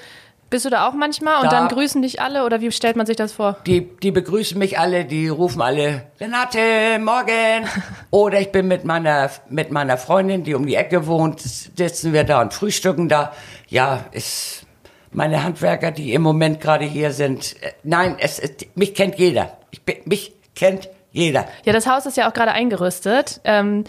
Bist 0.49 0.65
du 0.65 0.71
da 0.71 0.87
auch 0.89 0.93
manchmal 0.93 1.39
und 1.43 1.47
Da- 1.51 1.59
dann 1.59 1.69
grüßen 1.69 2.01
dich 2.03 2.21
alle 2.23 2.45
oder 2.45 2.61
wie 2.61 2.71
stellt 2.71 2.95
man 2.95 3.05
sich 3.05 3.17
das 3.17 3.33
vor? 3.33 3.57
Die, 3.67 3.81
die 3.99 4.13
begrüßen 4.13 4.57
mich 4.57 4.79
alle, 4.79 5.05
die 5.05 5.27
rufen 5.27 5.61
alle, 5.61 6.03
Renate, 6.21 7.01
morgen. 7.01 7.67
Oder 8.13 8.41
ich 8.41 8.53
bin 8.53 8.69
mit 8.69 8.85
meiner, 8.85 9.29
mit 9.49 9.73
meiner 9.73 9.97
Freundin, 9.99 10.45
die 10.45 10.55
um 10.55 10.65
die 10.65 10.77
Ecke 10.77 11.09
wohnt, 11.09 11.41
sitzen 11.41 12.13
wir 12.13 12.23
da 12.23 12.41
und 12.43 12.55
frühstücken 12.55 13.09
da. 13.09 13.33
Ja, 13.69 14.05
ist 14.13 14.67
meine 15.11 15.43
Handwerker, 15.43 15.91
die 15.91 16.13
im 16.13 16.23
Moment 16.23 16.61
gerade 16.61 16.85
hier 16.85 17.11
sind. 17.11 17.57
äh, 17.63 17.73
Nein, 17.83 18.15
es, 18.21 18.39
es 18.39 18.51
mich 18.77 18.95
kennt 18.95 19.17
jeder. 19.19 19.57
Ich 19.73 19.83
bin, 19.83 19.97
mich 20.05 20.33
kennt 20.55 20.89
jeder. 21.16 21.46
Ja, 21.64 21.73
das 21.73 21.87
Haus 21.87 22.06
ist 22.06 22.16
ja 22.16 22.28
auch 22.28 22.35
gerade 22.35 22.52
eingerüstet. 22.52 23.40
Ähm, 23.44 23.85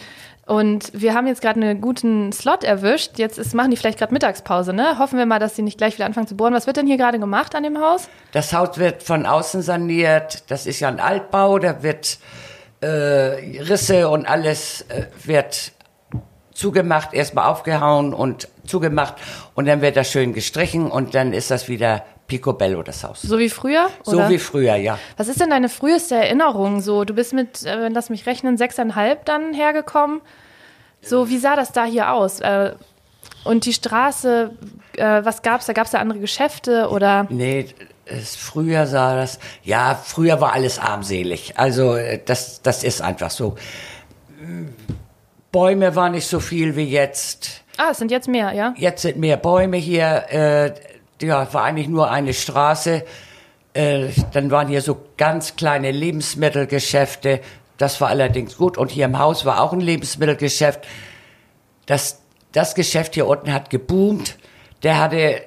und 0.46 0.92
wir 0.94 1.14
haben 1.14 1.28
jetzt 1.28 1.42
gerade 1.42 1.60
einen 1.60 1.82
guten 1.82 2.32
Slot 2.32 2.64
erwischt. 2.64 3.20
Jetzt 3.20 3.38
ist, 3.38 3.54
machen 3.54 3.70
die 3.70 3.76
vielleicht 3.76 4.00
gerade 4.00 4.14
Mittagspause, 4.14 4.72
ne? 4.72 4.98
Hoffen 4.98 5.20
wir 5.20 5.26
mal, 5.26 5.40
dass 5.40 5.56
die 5.56 5.62
nicht 5.62 5.78
gleich 5.78 5.96
wieder 5.96 6.06
anfangen 6.06 6.28
zu 6.28 6.38
bohren. 6.38 6.54
Was 6.54 6.68
wird 6.68 6.78
denn 6.78 6.88
hier 6.88 6.96
gerade 6.96 7.20
gemacht 7.20 7.54
an 7.54 7.64
dem 7.64 7.80
Haus? 7.80 8.08
Das 8.32 8.54
Haus 8.54 8.78
wird 8.78 9.04
von 9.04 9.26
außen 9.26 9.62
saniert. 9.62 10.50
Das 10.50 10.66
ist 10.66 10.80
ja 10.80 10.88
ein 10.88 11.02
Altbau. 11.02 11.60
Da 11.60 11.84
wird 11.84 12.20
äh, 12.80 12.88
Risse 12.88 14.08
und 14.08 14.26
alles 14.26 14.84
äh, 14.84 15.08
wird 15.26 15.74
zugemacht, 16.54 17.14
erstmal 17.14 17.50
aufgehauen 17.50 18.14
und 18.14 18.48
zugemacht 18.66 19.16
und 19.54 19.68
dann 19.68 19.82
wird 19.82 19.96
das 19.96 20.12
schön 20.12 20.34
gestrichen 20.34 20.90
und 20.90 21.14
dann 21.14 21.32
ist 21.34 21.52
das 21.52 21.70
wieder 21.70 22.04
Picobello, 22.28 22.84
das 22.84 23.04
Haus. 23.04 23.22
So 23.22 23.40
wie 23.40 23.50
früher? 23.50 23.90
So 24.04 24.18
oder? 24.18 24.30
wie 24.30 24.38
früher, 24.38 24.76
ja. 24.76 25.00
Was 25.16 25.30
ist 25.30 25.40
denn 25.40 25.50
deine 25.50 25.70
früheste 25.70 26.16
Erinnerung? 26.16 26.82
So, 26.82 27.06
du 27.06 27.14
bist 27.14 27.34
mit, 27.34 27.66
äh, 27.66 27.88
lass 27.88 28.10
mich 28.10 28.26
rechnen, 28.26 28.58
sechseinhalb 28.58 29.26
dann 29.26 29.54
hergekommen. 29.54 30.22
So, 31.02 31.30
wie 31.30 31.38
sah 31.38 31.56
das 31.56 31.72
da 31.72 31.86
hier 31.86 32.12
aus? 32.12 32.42
Äh, 32.42 32.74
und 33.46 33.66
die 33.66 33.74
Straße, 33.74 34.52
äh, 34.98 35.22
was 35.24 35.42
gab's 35.42 35.68
da? 35.68 35.74
Gab's 35.74 35.92
da 35.92 36.00
andere 36.00 36.20
Geschäfte 36.20 36.90
oder? 36.90 37.28
Nee, 37.30 37.68
es, 38.06 38.36
früher 38.36 38.88
sah 38.88 39.16
das, 39.16 39.40
ja, 39.64 39.96
früher 39.96 40.42
war 40.42 40.54
alles 40.54 40.80
armselig. 40.80 41.54
Also 41.58 41.96
äh, 41.96 42.20
das, 42.24 42.62
das 42.62 42.84
ist 42.84 43.02
einfach 43.02 43.32
so. 43.32 43.56
Bäume 45.52 45.96
waren 45.96 46.12
nicht 46.12 46.28
so 46.28 46.42
viel 46.42 46.76
wie 46.76 46.90
jetzt. 46.90 47.64
Ah, 47.78 47.90
es 47.92 48.00
sind 48.00 48.12
jetzt 48.12 48.28
mehr, 48.28 48.52
ja? 48.54 48.74
Jetzt 48.78 49.04
sind 49.04 49.18
mehr 49.18 49.38
Bäume 49.38 49.78
hier. 49.78 50.26
Äh, 50.30 50.74
ja, 51.22 51.52
war 51.54 51.64
eigentlich 51.64 51.88
nur 51.88 52.10
eine 52.10 52.34
Straße. 52.34 53.04
Äh, 53.74 54.10
dann 54.34 54.52
waren 54.52 54.68
hier 54.68 54.82
so 54.82 54.98
ganz 55.18 55.56
kleine 55.56 55.92
Lebensmittelgeschäfte. 55.92 57.42
Das 57.78 58.02
war 58.02 58.10
allerdings 58.10 58.58
gut. 58.58 58.78
Und 58.78 58.92
hier 58.92 59.06
im 59.06 59.20
Haus 59.20 59.46
war 59.46 59.62
auch 59.62 59.74
ein 59.74 59.82
Lebensmittelgeschäft. 59.82 60.82
Das, 61.86 62.22
das 62.52 62.76
Geschäft 62.76 63.14
hier 63.16 63.28
unten 63.28 63.54
hat 63.54 63.70
geboomt. 63.70 64.38
Der 64.84 65.00
hatte, 65.00 65.42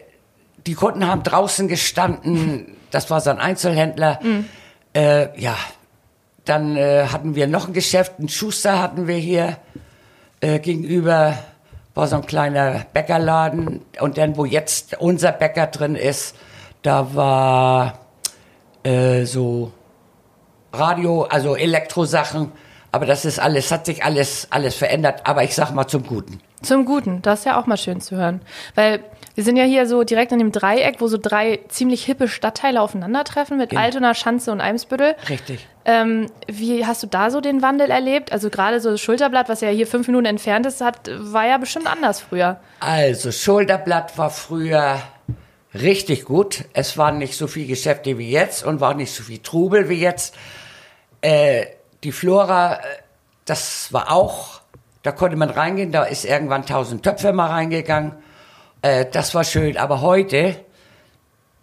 die 0.67 0.75
Kunden 0.75 1.07
haben 1.07 1.23
draußen 1.23 1.69
gestanden. 1.69 2.77
Das 2.91 3.11
war 3.11 3.21
so 3.21 3.31
ein 3.31 3.39
Einzelhändler. 3.39 4.21
Äh, 4.95 5.41
ja, 5.41 5.57
dann 6.45 6.77
äh, 6.77 7.07
hatten 7.07 7.35
wir 7.35 7.47
noch 7.47 7.69
ein 7.69 7.73
Geschäft, 7.73 8.19
einen 8.19 8.29
Schuster 8.29 8.81
hatten 8.81 9.07
wir 9.07 9.17
hier 9.17 9.59
äh, 10.41 10.59
gegenüber 10.59 11.39
war 12.01 12.09
so 12.09 12.17
ein 12.17 12.27
kleiner 12.27 12.87
Bäckerladen 12.95 13.83
und 14.01 14.17
dann, 14.17 14.37
wo 14.37 14.47
jetzt 14.47 14.97
unser 15.01 15.33
Bäcker 15.33 15.67
drin 15.67 15.95
ist, 15.95 16.35
da 16.81 17.15
war 17.15 17.99
äh, 18.83 19.25
so 19.25 19.73
Radio, 20.73 21.25
also 21.25 21.57
Elektrosachen, 21.57 22.53
aber 22.91 23.05
das 23.05 23.27
ist 23.27 23.39
alles, 23.39 23.71
hat 23.71 23.85
sich 23.85 24.03
alles, 24.03 24.49
alles 24.51 24.77
verändert, 24.77 25.21
aber 25.25 25.45
ich 25.45 25.55
sag 25.55 25.73
mal 25.73 25.87
zum 25.87 26.07
Guten. 26.07 26.41
Zum 26.63 26.87
Guten, 26.87 27.21
das 27.21 27.41
ist 27.41 27.45
ja 27.45 27.61
auch 27.61 27.67
mal 27.67 27.77
schön 27.77 28.01
zu 28.01 28.17
hören. 28.17 28.41
Weil 28.75 29.01
wir 29.35 29.45
sind 29.45 29.57
ja 29.57 29.65
hier 29.65 29.87
so 29.87 30.03
direkt 30.03 30.33
in 30.33 30.39
dem 30.39 30.53
Dreieck, 30.53 31.01
wo 31.01 31.07
so 31.07 31.19
drei 31.21 31.61
ziemlich 31.69 32.05
hippe 32.05 32.29
Stadtteile 32.29 32.81
aufeinandertreffen 32.81 33.59
mit 33.59 33.71
Genau. 33.71 33.83
Altona, 33.83 34.15
Schanze 34.15 34.53
und 34.53 34.61
Eimsbüttel. 34.61 35.17
Richtig. 35.29 35.67
Ähm, 35.91 36.27
wie 36.47 36.87
hast 36.87 37.03
du 37.03 37.09
da 37.09 37.31
so 37.31 37.41
den 37.41 37.63
Wandel 37.63 37.91
erlebt? 37.91 38.31
Also 38.31 38.49
gerade 38.49 38.81
so 38.81 38.93
das 38.93 39.01
Schulterblatt, 39.01 39.49
was 39.49 39.61
ja 39.61 39.71
hier 39.71 39.89
fünf 39.89 40.07
Minuten 40.07 40.27
entfernt 40.27 40.65
ist, 40.65 40.81
hat, 40.81 41.11
war 41.19 41.47
ja 41.47 41.59
bestimmt 41.59 41.89
anders 41.89 42.21
früher. 42.21 42.61
Also, 42.79 43.33
Schulterblatt 43.33 44.17
war 44.17 44.31
früher 44.31 45.03
richtig 45.75 46.27
gut. 46.27 46.65
Es 46.75 46.97
waren 46.97 47.19
nicht 47.19 47.37
so 47.37 47.49
viel 47.49 47.67
Geschäfte 47.67 48.19
wie 48.19 48.31
jetzt 48.31 48.65
und 48.65 48.81
war 48.81 48.95
nicht 48.95 49.13
so 49.13 49.25
viel 49.25 49.39
Trubel 49.39 49.89
wie 49.89 50.01
jetzt. 50.01 50.37
Äh, 51.23 51.67
die 52.05 52.13
Flora, 52.13 52.75
äh, 52.75 52.79
das 53.45 53.93
war 53.93 54.13
auch, 54.13 54.61
da 55.03 55.11
konnte 55.11 55.37
man 55.37 55.51
reingehen, 55.51 55.91
da 55.91 56.05
ist 56.05 56.25
irgendwann 56.25 56.67
tausend 56.67 57.03
Töpfe 57.03 57.33
mal 57.33 57.49
reingegangen. 57.49 58.13
Äh, 58.83 59.07
das 59.11 59.35
war 59.35 59.43
schön, 59.43 59.77
aber 59.77 60.03
heute 60.03 60.55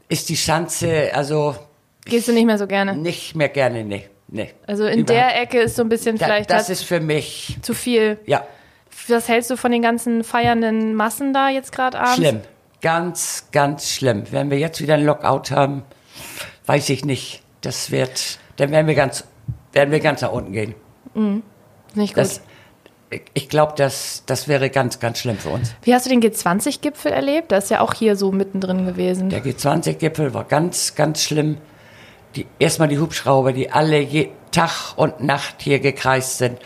ist 0.09 0.27
die 0.27 0.37
Schanze, 0.37 1.11
also 1.13 1.55
Gehst 2.03 2.27
du 2.27 2.33
nicht 2.33 2.45
mehr 2.45 2.57
so 2.57 2.67
gerne? 2.67 2.97
nicht 2.97 3.35
mehr 3.35 3.49
gerne, 3.49 3.85
nee. 3.85 4.09
Nee. 4.27 4.53
Also 4.65 4.85
in 4.85 5.05
der 5.05 5.39
Ecke 5.41 5.59
ist 5.59 5.75
so 5.75 5.83
ein 5.83 5.89
bisschen 5.89 6.17
da, 6.17 6.25
vielleicht 6.25 6.49
Das 6.49 6.67
das 6.67 6.69
ist 6.81 6.83
für 6.83 6.99
mich, 6.99 7.57
zu 7.61 7.73
viel. 7.73 8.19
ja, 8.25 8.45
Was 9.07 9.27
hältst 9.27 9.49
du 9.49 9.57
von 9.57 9.71
den 9.71 9.81
ganzen 9.81 10.23
feiernden 10.23 10.95
Massen 10.95 11.33
da 11.33 11.49
jetzt 11.49 11.71
gerade 11.71 11.97
abends? 11.99 12.15
Schlimm. 12.15 12.41
Ganz, 12.81 13.47
ganz 13.51 13.89
schlimm. 13.91 14.23
Wenn 14.31 14.51
wir 14.51 14.59
jetzt 14.59 14.81
wieder 14.81 14.93
ein 14.95 15.03
Lockout 15.05 15.49
haben, 15.51 15.83
weiß 16.67 16.89
ich 16.89 17.05
nicht. 17.05 17.41
Das 17.61 17.89
wird, 17.91 18.37
dann 18.57 18.69
werden 18.71 18.85
wir 18.87 18.93
ganz, 18.95 19.23
werden 19.73 19.91
wir 19.91 19.99
ganz 19.99 20.21
nach 20.21 20.31
unten 20.31 20.51
gehen. 20.51 20.75
Nicht 21.95 22.13
gut. 22.13 22.23
Das, 22.23 22.41
ich- 23.33 23.49
glaube, 23.49 23.73
das, 23.77 24.23
das 24.25 24.47
wäre 24.47 24.69
ganz, 24.69 24.99
ganz 24.99 25.19
schlimm 25.19 25.37
für 25.37 25.49
uns. 25.49 25.73
Wie 25.81 25.93
hast 25.95 26.05
du 26.05 26.09
den 26.09 26.21
G20-Gipfel 26.21 27.11
erlebt? 27.11 27.51
Das 27.51 27.65
ist 27.65 27.69
ja 27.71 27.79
auch 27.81 27.93
hier 27.93 28.15
so 28.15 28.31
mittendrin 28.31 28.85
gewesen. 28.85 29.29
Der 29.29 29.43
G20-Gipfel 29.43 30.33
war 30.33 30.43
ganz, 30.43 30.93
ganz 30.93 31.23
schlimm. 31.23 31.57
Die, 32.37 32.45
erstmal 32.59 32.87
die 32.87 32.99
Hubschrauber, 32.99 33.51
die 33.51 33.71
alle 33.71 33.99
je, 33.99 34.29
Tag 34.51 34.93
und 34.95 35.21
Nacht 35.21 35.55
hier 35.61 35.79
gekreist 35.79 36.37
sind. 36.37 36.59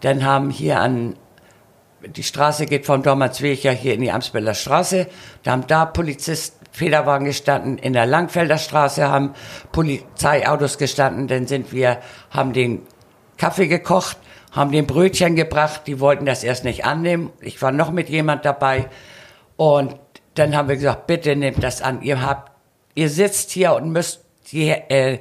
Dann 0.00 0.24
haben 0.24 0.48
hier 0.48 0.80
an, 0.80 1.16
die 2.02 2.22
Straße 2.22 2.64
geht 2.64 2.86
vom 2.86 3.02
Dormansweg 3.02 3.62
ja 3.62 3.72
hier 3.72 3.92
in 3.92 4.00
die 4.00 4.10
Amsbeller 4.10 4.54
Straße. 4.54 5.06
Da 5.42 5.50
haben 5.50 5.66
da 5.66 5.84
Polizisten, 5.84 6.64
Federwagen 6.72 7.26
gestanden. 7.26 7.76
In 7.76 7.92
der 7.92 8.06
Langfelder 8.06 8.56
Straße 8.56 9.06
haben 9.06 9.34
Polizeiautos 9.70 10.78
gestanden. 10.78 11.26
Dann 11.26 11.46
sind 11.46 11.72
wir, 11.72 11.98
haben 12.30 12.54
den 12.54 12.86
Kaffee 13.36 13.66
gekocht, 13.66 14.16
haben 14.52 14.72
den 14.72 14.86
Brötchen 14.86 15.36
gebracht. 15.36 15.82
Die 15.86 16.00
wollten 16.00 16.24
das 16.24 16.42
erst 16.42 16.64
nicht 16.64 16.86
annehmen. 16.86 17.32
Ich 17.40 17.60
war 17.60 17.72
noch 17.72 17.90
mit 17.90 18.08
jemand 18.08 18.46
dabei. 18.46 18.88
Und 19.56 19.96
dann 20.34 20.56
haben 20.56 20.68
wir 20.68 20.76
gesagt, 20.76 21.06
bitte 21.06 21.36
nehmt 21.36 21.62
das 21.62 21.82
an. 21.82 22.00
Ihr 22.00 22.22
habt, 22.22 22.50
ihr 22.94 23.10
sitzt 23.10 23.50
hier 23.50 23.74
und 23.74 23.90
müsst 23.90 24.24
die, 24.52 24.70
äh, 24.70 25.18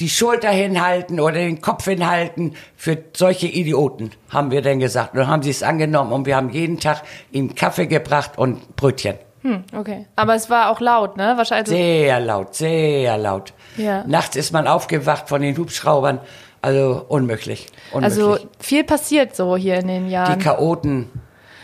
die 0.00 0.08
Schulter 0.08 0.50
hinhalten 0.50 1.20
oder 1.20 1.34
den 1.34 1.60
Kopf 1.60 1.84
hinhalten 1.84 2.54
für 2.76 2.98
solche 3.14 3.46
Idioten, 3.46 4.10
haben 4.30 4.50
wir 4.50 4.62
dann 4.62 4.80
gesagt. 4.80 5.12
Und 5.12 5.20
dann 5.20 5.28
haben 5.28 5.42
sie 5.42 5.50
es 5.50 5.62
angenommen 5.62 6.12
und 6.12 6.26
wir 6.26 6.36
haben 6.36 6.50
jeden 6.50 6.80
Tag 6.80 7.02
ihm 7.30 7.54
Kaffee 7.54 7.86
gebracht 7.86 8.32
und 8.36 8.76
Brötchen. 8.76 9.16
Hm, 9.42 9.64
okay. 9.76 10.06
Aber 10.16 10.34
es 10.34 10.50
war 10.50 10.70
auch 10.70 10.80
laut, 10.80 11.16
ne? 11.16 11.34
Wahrscheinlich. 11.36 11.68
Sehr 11.68 12.20
laut, 12.20 12.54
sehr 12.54 13.18
laut. 13.18 13.52
Ja. 13.76 14.04
Nachts 14.06 14.36
ist 14.36 14.52
man 14.52 14.66
aufgewacht 14.68 15.28
von 15.28 15.42
den 15.42 15.56
Hubschraubern. 15.56 16.20
Also 16.62 17.04
unmöglich. 17.08 17.66
unmöglich. 17.92 18.24
Also 18.24 18.38
viel 18.60 18.84
passiert 18.84 19.34
so 19.34 19.56
hier 19.56 19.78
in 19.78 19.88
den 19.88 20.06
die 20.06 20.12
Jahren. 20.12 20.38
Chaoten, 20.38 21.10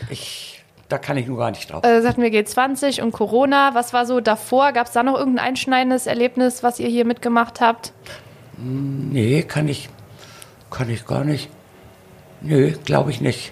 ich, 0.09 0.48
da 0.89 0.97
kann 0.97 1.17
ich 1.17 1.27
nur 1.27 1.37
gar 1.37 1.51
nicht 1.51 1.71
drauf. 1.71 1.83
äh, 1.85 2.01
sagten 2.01 2.21
wir 2.21 2.29
G20 2.31 3.01
und 3.01 3.11
Corona. 3.11 3.71
Was 3.73 3.93
war 3.93 4.05
so 4.05 4.19
davor? 4.19 4.71
Gab 4.73 4.87
es 4.87 4.93
da 4.93 5.03
noch 5.03 5.17
irgendein 5.17 5.45
einschneidendes 5.45 6.07
Erlebnis, 6.07 6.63
was 6.63 6.79
ihr 6.79 6.89
hier 6.89 7.05
mitgemacht 7.05 7.61
habt? 7.61 7.93
Nee, 8.57 9.43
kann 9.43 9.67
ich, 9.67 9.89
kann 10.69 10.89
ich 10.89 11.05
gar 11.05 11.23
nicht. 11.23 11.49
Nö, 12.41 12.73
glaube 12.85 13.11
ich 13.11 13.21
nicht. 13.21 13.51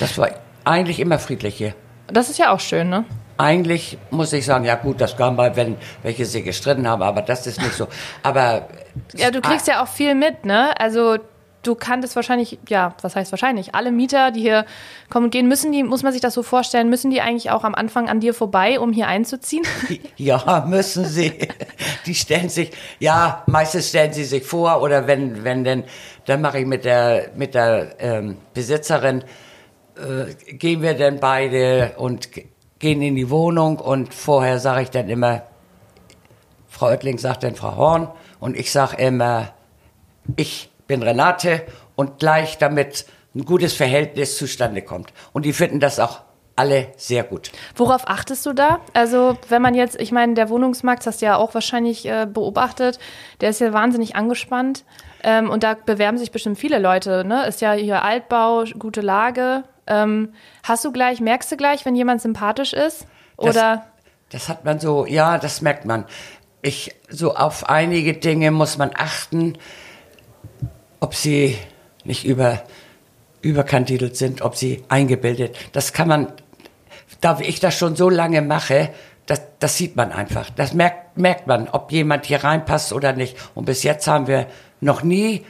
Das 0.00 0.18
war 0.18 0.30
eigentlich 0.64 0.98
immer 1.00 1.18
friedlich 1.18 1.54
hier. 1.56 1.74
Das 2.08 2.30
ist 2.30 2.38
ja 2.38 2.50
auch 2.52 2.60
schön, 2.60 2.88
ne? 2.88 3.04
Eigentlich 3.38 3.98
muss 4.10 4.32
ich 4.32 4.44
sagen, 4.44 4.64
ja 4.64 4.74
gut, 4.76 5.00
das 5.00 5.16
kam 5.16 5.36
mal, 5.36 5.56
wenn 5.56 5.76
welche 6.02 6.24
sich 6.26 6.44
gestritten 6.44 6.86
haben, 6.86 7.02
aber 7.02 7.22
das 7.22 7.46
ist 7.46 7.60
nicht 7.60 7.74
so. 7.74 7.88
Aber 8.22 8.68
Ja, 9.14 9.30
du 9.30 9.40
kriegst 9.40 9.66
ja 9.66 9.82
auch 9.82 9.88
viel 9.88 10.14
mit, 10.14 10.44
ne? 10.44 10.78
Also 10.78 11.18
du 11.62 11.74
kanntest 11.74 12.16
wahrscheinlich, 12.16 12.58
ja, 12.68 12.94
was 13.02 13.16
heißt 13.16 13.32
wahrscheinlich, 13.32 13.74
alle 13.74 13.92
Mieter, 13.92 14.30
die 14.30 14.40
hier 14.40 14.66
kommen 15.08 15.26
und 15.26 15.30
gehen, 15.30 15.48
müssen 15.48 15.72
die, 15.72 15.82
muss 15.82 16.02
man 16.02 16.12
sich 16.12 16.20
das 16.20 16.34
so 16.34 16.42
vorstellen, 16.42 16.88
müssen 16.88 17.10
die 17.10 17.20
eigentlich 17.20 17.50
auch 17.50 17.64
am 17.64 17.74
Anfang 17.74 18.08
an 18.08 18.20
dir 18.20 18.34
vorbei, 18.34 18.80
um 18.80 18.92
hier 18.92 19.08
einzuziehen? 19.08 19.64
Ja, 20.16 20.64
müssen 20.68 21.04
sie. 21.04 21.32
Die 22.06 22.14
stellen 22.14 22.48
sich, 22.48 22.70
ja, 22.98 23.42
meistens 23.46 23.88
stellen 23.88 24.12
sie 24.12 24.24
sich 24.24 24.44
vor 24.44 24.80
oder 24.82 25.06
wenn, 25.06 25.42
wenn 25.44 25.64
denn, 25.64 25.84
dann 26.26 26.40
mache 26.40 26.60
ich 26.60 26.66
mit 26.66 26.84
der, 26.84 27.30
mit 27.34 27.54
der 27.54 27.96
ähm, 27.98 28.36
Besitzerin, 28.54 29.24
äh, 29.96 30.54
gehen 30.54 30.82
wir 30.82 30.94
dann 30.94 31.18
beide 31.18 31.94
und 31.96 32.28
gehen 32.78 33.02
in 33.02 33.16
die 33.16 33.30
Wohnung 33.30 33.78
und 33.78 34.14
vorher 34.14 34.58
sage 34.58 34.82
ich 34.82 34.90
dann 34.90 35.08
immer, 35.08 35.42
Frau 36.72 36.86
Oettling 36.86 37.18
sagt 37.18 37.44
dann 37.44 37.54
Frau 37.54 37.76
Horn 37.76 38.08
Und 38.40 38.56
ich 38.56 38.72
sage 38.72 38.96
immer, 38.96 39.52
ich 40.36 40.71
bin 40.92 41.02
Renate 41.02 41.62
und 41.96 42.18
gleich 42.18 42.58
damit 42.58 43.06
ein 43.34 43.46
gutes 43.46 43.72
Verhältnis 43.72 44.36
zustande 44.36 44.82
kommt. 44.82 45.14
Und 45.32 45.46
die 45.46 45.54
finden 45.54 45.80
das 45.80 45.98
auch 45.98 46.20
alle 46.54 46.88
sehr 46.98 47.24
gut. 47.24 47.50
Worauf 47.76 48.06
achtest 48.06 48.44
du 48.44 48.52
da? 48.52 48.80
Also, 48.92 49.38
wenn 49.48 49.62
man 49.62 49.74
jetzt, 49.74 49.98
ich 49.98 50.12
meine, 50.12 50.34
der 50.34 50.50
Wohnungsmarkt, 50.50 51.00
das 51.00 51.14
hast 51.14 51.22
du 51.22 51.26
ja 51.26 51.36
auch 51.36 51.54
wahrscheinlich 51.54 52.04
äh, 52.04 52.26
beobachtet, 52.30 52.98
der 53.40 53.48
ist 53.48 53.60
ja 53.62 53.72
wahnsinnig 53.72 54.16
angespannt. 54.16 54.84
Ähm, 55.22 55.48
und 55.48 55.62
da 55.62 55.72
bewerben 55.72 56.18
sich 56.18 56.30
bestimmt 56.30 56.58
viele 56.58 56.78
Leute, 56.78 57.24
ne? 57.24 57.46
Ist 57.46 57.62
ja 57.62 57.72
hier 57.72 58.02
Altbau, 58.02 58.64
gute 58.78 59.00
Lage. 59.00 59.64
Ähm, 59.86 60.34
hast 60.62 60.84
du 60.84 60.92
gleich, 60.92 61.22
merkst 61.22 61.50
du 61.52 61.56
gleich, 61.56 61.86
wenn 61.86 61.96
jemand 61.96 62.20
sympathisch 62.20 62.74
ist? 62.74 63.06
Oder? 63.38 63.86
Das, 64.30 64.42
das 64.42 64.48
hat 64.50 64.66
man 64.66 64.78
so, 64.78 65.06
ja, 65.06 65.38
das 65.38 65.62
merkt 65.62 65.86
man. 65.86 66.04
Ich, 66.60 66.94
so 67.08 67.34
auf 67.34 67.70
einige 67.70 68.12
Dinge 68.12 68.50
muss 68.50 68.76
man 68.76 68.90
achten, 68.94 69.56
ob 71.02 71.16
sie 71.16 71.58
nicht 72.04 72.24
über, 72.24 72.62
überkandidelt 73.42 74.16
sind, 74.16 74.40
ob 74.40 74.54
sie 74.54 74.84
eingebildet. 74.88 75.56
Das 75.72 75.92
kann 75.92 76.06
man, 76.06 76.32
da 77.20 77.40
ich 77.40 77.58
das 77.58 77.76
schon 77.76 77.96
so 77.96 78.08
lange 78.08 78.40
mache, 78.40 78.90
das, 79.26 79.42
das 79.58 79.76
sieht 79.76 79.96
man 79.96 80.12
einfach. 80.12 80.50
Das 80.50 80.74
merkt, 80.74 81.18
merkt 81.18 81.48
man, 81.48 81.68
ob 81.68 81.90
jemand 81.90 82.26
hier 82.26 82.44
reinpasst 82.44 82.92
oder 82.92 83.14
nicht. 83.14 83.36
Und 83.56 83.64
bis 83.64 83.82
jetzt 83.82 84.06
haben 84.06 84.28
wir 84.28 84.46
noch 84.80 85.02
nie 85.02 85.44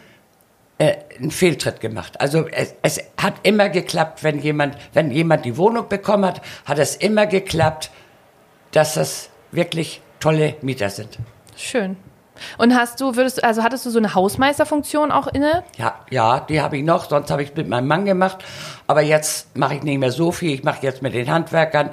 äh, 0.79 0.95
einen 1.19 1.31
Fehltritt 1.31 1.81
gemacht. 1.81 2.19
Also 2.19 2.47
es, 2.49 2.75
es 2.81 3.01
hat 3.19 3.35
immer 3.43 3.69
geklappt, 3.69 4.25
wenn 4.25 4.41
jemand, 4.41 4.79
wenn 4.95 5.11
jemand 5.11 5.45
die 5.45 5.59
Wohnung 5.59 5.87
bekommen 5.87 6.25
hat, 6.25 6.41
hat 6.65 6.79
es 6.79 6.97
immer 6.97 7.27
geklappt, 7.27 7.91
dass 8.71 8.95
das 8.95 9.29
wirklich 9.51 10.01
tolle 10.19 10.57
Mieter 10.63 10.89
sind. 10.89 11.19
Schön. 11.57 11.99
Und 12.59 12.75
hast 12.75 13.01
du, 13.01 13.17
würdest 13.17 13.45
also 13.45 13.63
hattest 13.63 13.87
du 13.87 13.91
so 13.91 13.99
eine 13.99 14.15
Hausmeisterfunktion 14.15 15.13
auch 15.13 15.27
inne? 15.27 15.65
Ja, 15.77 15.95
ja, 16.11 16.41
die 16.41 16.61
habe 16.61 16.79
ich 16.79 16.85
noch, 16.85 17.09
sonst 17.09 17.31
habe 17.31 17.43
ich 17.43 17.55
mit 17.55 17.69
meinem 17.69 17.87
Mann 17.87 18.05
gemacht. 18.05 18.39
Aber 18.87 19.03
jetzt 19.03 19.57
mache 19.57 19.75
ich 19.77 19.83
nicht 19.83 19.99
mehr 19.99 20.13
so 20.13 20.33
viel. 20.33 20.55
Ich 20.55 20.65
mache 20.65 20.83
jetzt 20.83 21.03
mit 21.03 21.15
den 21.15 21.31
Handwerkern, 21.31 21.91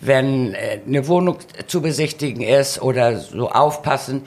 wenn 0.00 0.54
äh, 0.54 0.80
eine 0.86 1.06
Wohnung 1.08 1.38
zu 1.66 1.82
besichtigen 1.82 2.42
ist 2.42 2.80
oder 2.82 3.18
so 3.18 3.50
aufpassen. 3.50 4.22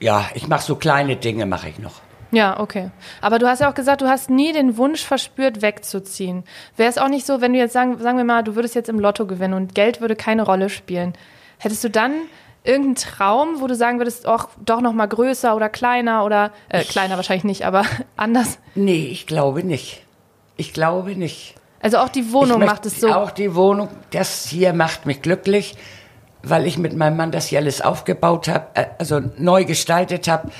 Ja, 0.00 0.26
ich 0.34 0.48
mache 0.48 0.62
so 0.62 0.76
kleine 0.76 1.16
Dinge, 1.16 1.46
mache 1.46 1.68
ich 1.68 1.78
noch. 1.78 2.00
Ja, 2.34 2.58
okay. 2.58 2.90
Aber 3.20 3.38
du 3.38 3.46
hast 3.46 3.60
ja 3.60 3.70
auch 3.70 3.74
gesagt, 3.74 4.02
du 4.02 4.08
hast 4.08 4.28
nie 4.28 4.52
den 4.52 4.76
Wunsch 4.76 5.04
verspürt, 5.04 5.62
wegzuziehen. 5.62 6.42
Wäre 6.76 6.90
es 6.90 6.98
auch 6.98 7.08
nicht 7.08 7.26
so, 7.26 7.40
wenn 7.40 7.52
du 7.52 7.60
jetzt 7.60 7.72
sagen, 7.72 7.98
sagen 7.98 8.18
wir 8.18 8.24
mal, 8.24 8.42
du 8.42 8.56
würdest 8.56 8.74
jetzt 8.74 8.88
im 8.88 8.98
Lotto 8.98 9.26
gewinnen 9.26 9.54
und 9.54 9.74
Geld 9.74 10.00
würde 10.00 10.16
keine 10.16 10.42
Rolle 10.42 10.68
spielen. 10.68 11.14
Hättest 11.58 11.84
du 11.84 11.90
dann 11.90 12.12
irgendeinen 12.64 12.94
Traum, 12.96 13.60
wo 13.60 13.66
du 13.66 13.74
sagen 13.76 13.98
würdest, 13.98 14.26
auch 14.26 14.48
doch 14.64 14.80
noch 14.80 14.94
mal 14.94 15.06
größer 15.06 15.54
oder 15.54 15.68
kleiner 15.68 16.24
oder 16.24 16.50
äh, 16.70 16.82
kleiner 16.82 17.16
wahrscheinlich 17.16 17.44
nicht, 17.44 17.66
aber 17.66 17.84
anders? 18.16 18.58
Nee, 18.74 19.06
ich 19.06 19.26
glaube 19.26 19.62
nicht. 19.62 20.02
Ich 20.56 20.72
glaube 20.72 21.14
nicht. 21.14 21.54
Also 21.80 21.98
auch 21.98 22.08
die 22.08 22.32
Wohnung 22.32 22.62
Ich 22.62 22.66
macht 22.66 22.86
es 22.86 23.00
so. 23.00 23.12
Auch 23.12 23.30
die 23.30 23.54
Wohnung, 23.54 23.88
das 24.10 24.46
hier 24.46 24.72
macht 24.72 25.04
mich 25.04 25.20
glücklich, 25.20 25.76
weil 26.42 26.66
ich 26.66 26.78
mit 26.78 26.96
meinem 26.96 27.18
Mann 27.18 27.30
das 27.30 27.46
hier 27.48 27.58
alles 27.58 27.82
aufgebaut 27.82 28.48
habe, 28.48 28.66
äh, 28.74 28.86
also 28.98 29.20
neu 29.36 29.64
gestaltet 29.66 30.26
habe. 30.26 30.50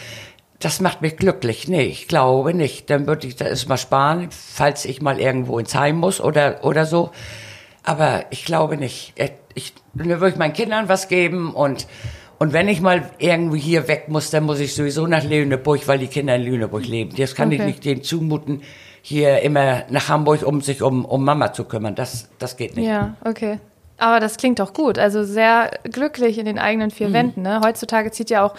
Das 0.59 0.81
macht 0.81 1.01
mich 1.01 1.17
glücklich. 1.17 1.69
Nee, 1.69 1.85
ich 1.85 2.09
glaube 2.09 2.55
nicht. 2.55 2.91
Dann 2.91 3.07
würde 3.07 3.27
ich 3.27 3.37
das 3.37 3.67
mal 3.67 3.77
sparen, 3.77 4.29
falls 4.31 4.85
ich 4.85 5.01
mal 5.03 5.19
irgendwo 5.19 5.59
ins 5.59 5.75
Heim 5.75 5.97
muss 5.97 6.21
oder, 6.21 6.65
oder 6.65 6.87
so. 6.87 7.11
Aber 7.83 8.25
ich 8.31 8.45
glaube 8.45 8.77
nicht. 8.77 9.15
Ich, 9.55 9.73
würde 9.95 10.29
ich 10.29 10.37
meinen 10.37 10.53
Kindern 10.53 10.89
was 10.89 11.09
geben 11.09 11.55
und, 11.55 11.87
und 12.39 12.53
wenn 12.53 12.69
ich 12.69 12.81
mal 12.81 13.11
irgendwie 13.19 13.59
hier 13.61 13.87
weg 13.89 14.09
muss, 14.09 14.31
dann 14.31 14.45
muss 14.45 14.59
ich 14.61 14.75
sowieso 14.75 15.07
nach 15.07 15.25
Lüneburg, 15.25 15.87
weil 15.87 15.99
die 15.99 16.09
Kinder 16.09 16.35
in 16.37 16.43
Lüneburg 16.43 16.87
leben. 16.87 17.15
Das 17.17 17.35
kann 17.35 17.53
ich 17.53 17.61
Okay. 17.61 17.67
nicht 17.69 17.85
denen 17.85 18.03
zumuten, 18.03 18.63
hier 19.03 19.41
immer 19.43 19.85
nach 19.91 20.09
Hamburg, 20.09 20.43
um 20.45 20.61
sich 20.61 20.83
um, 20.83 21.05
um 21.05 21.25
Mama 21.25 21.53
zu 21.53 21.65
kümmern. 21.65 21.95
Das, 21.95 22.29
das 22.39 22.57
geht 22.57 22.75
nicht. 22.77 22.87
Ja, 22.89 23.15
okay. 23.25 23.61
Aber 23.97 24.19
das 24.19 24.39
klingt 24.39 24.59
doch 24.59 24.73
gut. 24.73 24.99
Also 24.99 25.23
sehr 25.23 25.71
glücklich 25.85 26.39
in 26.39 26.47
den 26.47 26.59
eigenen 26.59 26.91
vier 26.91 27.13
Wänden. 27.13 27.43
Ne? 27.43 27.61
Heutzutage 27.65 28.11
zieht 28.11 28.29
ja 28.29 28.43
auch, 28.45 28.55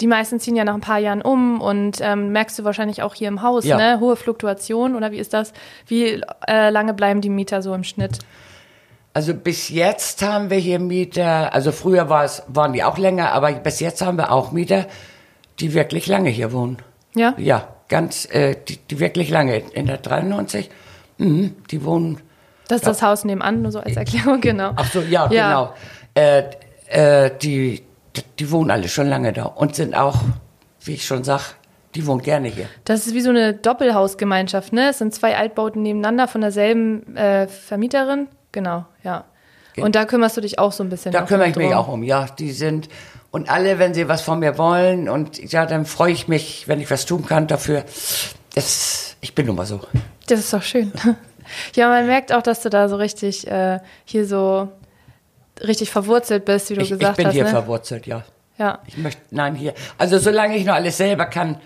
die 0.00 0.06
meisten 0.06 0.38
ziehen 0.38 0.54
ja 0.54 0.64
nach 0.64 0.74
ein 0.74 0.80
paar 0.80 0.98
Jahren 0.98 1.22
um 1.22 1.60
und 1.60 1.98
ähm, 2.02 2.30
merkst 2.30 2.56
du 2.58 2.62
wahrscheinlich 2.64 3.02
auch 3.02 3.14
hier 3.14 3.26
im 3.26 3.42
Haus, 3.42 3.64
Ja. 3.64 3.76
ne? 3.78 3.98
Hohe 3.98 4.14
Fluktuation 4.14 4.94
oder 4.94 5.10
wie 5.10 5.18
ist 5.18 5.32
das? 5.34 5.52
Wie 5.88 6.22
äh, 6.46 6.70
lange 6.70 6.94
bleiben 6.94 7.20
die 7.20 7.30
Mieter 7.30 7.62
so 7.62 7.74
im 7.74 7.82
Schnitt? 7.82 8.18
Also 9.16 9.32
bis 9.32 9.70
jetzt 9.70 10.20
haben 10.20 10.50
wir 10.50 10.58
hier 10.58 10.78
Mieter, 10.78 11.54
also 11.54 11.72
früher 11.72 12.10
war 12.10 12.24
es, 12.24 12.42
waren 12.48 12.74
die 12.74 12.84
auch 12.84 12.98
länger, 12.98 13.32
aber 13.32 13.50
bis 13.52 13.80
jetzt 13.80 14.02
haben 14.02 14.18
wir 14.18 14.30
auch 14.30 14.52
Mieter, 14.52 14.84
die 15.58 15.72
wirklich 15.72 16.06
lange 16.06 16.28
hier 16.28 16.52
wohnen. 16.52 16.82
Ja? 17.14 17.32
Ja, 17.38 17.66
ganz, 17.88 18.26
äh, 18.26 18.56
die, 18.68 18.76
die 18.76 19.00
wirklich 19.00 19.30
lange. 19.30 19.56
In 19.72 19.86
der 19.86 19.96
93, 19.96 20.68
mhm, 21.16 21.56
die 21.70 21.82
wohnen, 21.82 22.20
Das 22.68 22.82
ist 22.82 22.86
das 22.86 23.00
Haus 23.00 23.24
nebenan, 23.24 23.62
nur 23.62 23.72
so 23.72 23.80
als 23.80 23.96
Erklärung, 23.96 24.42
genau. 24.42 24.72
ach 24.76 24.92
so, 24.92 25.00
ja, 25.00 25.32
Ja. 25.32 25.48
genau. 25.48 25.74
Äh, 26.12 27.24
äh, 27.24 27.30
die, 27.40 27.84
die, 28.14 28.22
die 28.38 28.50
wohnen 28.50 28.70
alle 28.70 28.88
schon 28.90 29.08
lange 29.08 29.32
da 29.32 29.44
und 29.44 29.76
sind 29.76 29.94
auch, 29.94 30.16
wie 30.84 30.92
ich 30.92 31.06
schon 31.06 31.24
sag, 31.24 31.54
die 31.94 32.06
wohnen 32.06 32.20
gerne 32.20 32.48
hier. 32.48 32.66
Das 32.84 33.06
ist 33.06 33.14
wie 33.14 33.22
so 33.22 33.30
eine 33.30 33.54
Doppelhausgemeinschaft, 33.54 34.74
ne? 34.74 34.90
Es 34.90 34.98
sind 34.98 35.14
zwei 35.14 35.38
Altbauten 35.38 35.80
nebeneinander 35.80 36.28
von 36.28 36.42
derselben 36.42 37.16
äh, 37.16 37.46
Vermieterin. 37.48 38.28
Genau, 38.56 38.86
ja. 39.04 39.24
Und 39.76 39.94
da 39.94 40.06
kümmerst 40.06 40.38
du 40.38 40.40
dich 40.40 40.58
auch 40.58 40.72
so 40.72 40.82
ein 40.82 40.88
bisschen 40.88 41.12
Da 41.12 41.20
kümmere 41.26 41.48
ich 41.48 41.52
drum. 41.52 41.64
mich 41.64 41.74
auch 41.74 41.88
um, 41.88 42.02
ja. 42.02 42.24
Die 42.38 42.52
sind, 42.52 42.88
und 43.30 43.50
alle, 43.50 43.78
wenn 43.78 43.92
sie 43.92 44.08
was 44.08 44.22
von 44.22 44.38
mir 44.38 44.56
wollen, 44.56 45.10
und 45.10 45.52
ja, 45.52 45.66
dann 45.66 45.84
freue 45.84 46.12
ich 46.12 46.26
mich, 46.26 46.66
wenn 46.68 46.80
ich 46.80 46.90
was 46.90 47.04
tun 47.04 47.26
kann 47.26 47.46
dafür. 47.46 47.84
Das, 48.54 49.16
ich 49.20 49.34
bin 49.34 49.44
nun 49.44 49.56
mal 49.56 49.66
so. 49.66 49.80
Das 50.26 50.40
ist 50.40 50.52
doch 50.54 50.62
schön. 50.62 50.90
Ja, 51.76 51.88
man 51.88 52.08
merkt 52.08 52.32
auch, 52.32 52.42
dass 52.42 52.62
du 52.62 52.70
da 52.70 52.88
so 52.88 52.96
richtig 52.96 53.46
äh, 53.46 53.78
hier 54.04 54.26
so 54.26 54.68
richtig 55.62 55.92
verwurzelt 55.92 56.44
bist, 56.44 56.70
wie 56.70 56.74
du 56.74 56.80
Ich, 56.80 56.90
ich 56.90 56.98
gesagt 56.98 57.18
bin 57.18 57.26
hast. 57.28 57.34
hier 57.34 57.44
ne? 57.44 57.50
verwurzelt, 57.50 58.04
ja. 58.08 58.24
Ja. 58.58 58.80
Ich 58.88 58.96
möchte, 58.98 59.22
nein, 59.30 59.54
hier. 59.54 59.72
Also 59.96 60.18
solange 60.18 60.56
ich 60.56 60.64
noch 60.64 60.74
alles 60.74 60.96
selber 60.96 61.26
kann, 61.26 61.60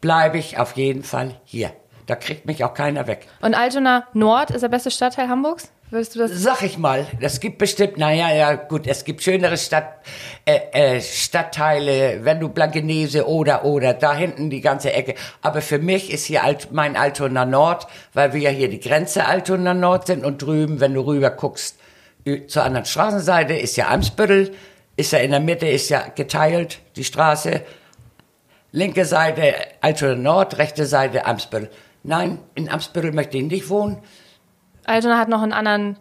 bleibe 0.00 0.38
ich 0.38 0.58
auf 0.58 0.76
jeden 0.76 1.02
Fall 1.02 1.34
hier. 1.44 1.72
Da 2.06 2.14
kriegt 2.14 2.46
mich 2.46 2.62
auch 2.64 2.74
keiner 2.74 3.06
weg. 3.06 3.26
Und 3.40 3.54
Altona 3.54 4.06
Nord 4.12 4.50
ist 4.50 4.62
der 4.62 4.68
beste 4.68 4.90
Stadtteil 4.90 5.28
Hamburgs? 5.28 5.70
Würdest 5.90 6.14
du 6.14 6.18
das? 6.20 6.32
Sag 6.32 6.62
ich 6.62 6.78
mal, 6.78 7.06
es 7.20 7.38
gibt 7.38 7.58
bestimmt, 7.58 7.96
naja, 7.96 8.32
ja 8.32 8.54
gut, 8.54 8.88
es 8.88 9.04
gibt 9.04 9.22
schönere 9.22 9.56
Stadt, 9.56 10.00
äh, 10.44 10.96
äh, 10.96 11.00
Stadtteile, 11.00 12.24
wenn 12.24 12.40
du 12.40 12.48
Blankenese 12.48 13.28
oder, 13.28 13.64
oder, 13.64 13.94
da 13.94 14.14
hinten 14.14 14.50
die 14.50 14.60
ganze 14.60 14.92
Ecke. 14.92 15.14
Aber 15.42 15.62
für 15.62 15.78
mich 15.78 16.12
ist 16.12 16.24
hier 16.24 16.42
Alt, 16.42 16.72
mein 16.72 16.96
Altona 16.96 17.44
Nord, 17.44 17.86
weil 18.14 18.32
wir 18.32 18.40
ja 18.40 18.50
hier 18.50 18.68
die 18.68 18.80
Grenze 18.80 19.26
Altona 19.26 19.74
Nord 19.74 20.08
sind 20.08 20.24
und 20.24 20.42
drüben, 20.42 20.80
wenn 20.80 20.94
du 20.94 21.02
rüber 21.02 21.30
guckst, 21.30 21.78
zur 22.48 22.64
anderen 22.64 22.86
Straßenseite 22.86 23.54
ist 23.54 23.76
ja 23.76 23.88
Amsbüttel, 23.88 24.52
ist 24.96 25.12
ja 25.12 25.20
in 25.20 25.30
der 25.30 25.40
Mitte, 25.40 25.68
ist 25.68 25.90
ja 25.90 26.04
geteilt, 26.12 26.80
die 26.96 27.04
Straße. 27.04 27.62
Linke 28.72 29.04
Seite 29.04 29.54
Altona 29.80 30.16
Nord, 30.16 30.58
rechte 30.58 30.84
Seite 30.84 31.26
Amsbüttel. 31.26 31.70
Nein, 32.06 32.38
in 32.54 32.68
Amsbüttel 32.68 33.12
möchte 33.12 33.36
ich 33.36 33.44
nicht 33.44 33.68
wohnen. 33.68 33.98
Altona 34.84 35.18
hat 35.18 35.28
noch 35.28 35.42
einen 35.42 35.52
anderen 35.52 35.96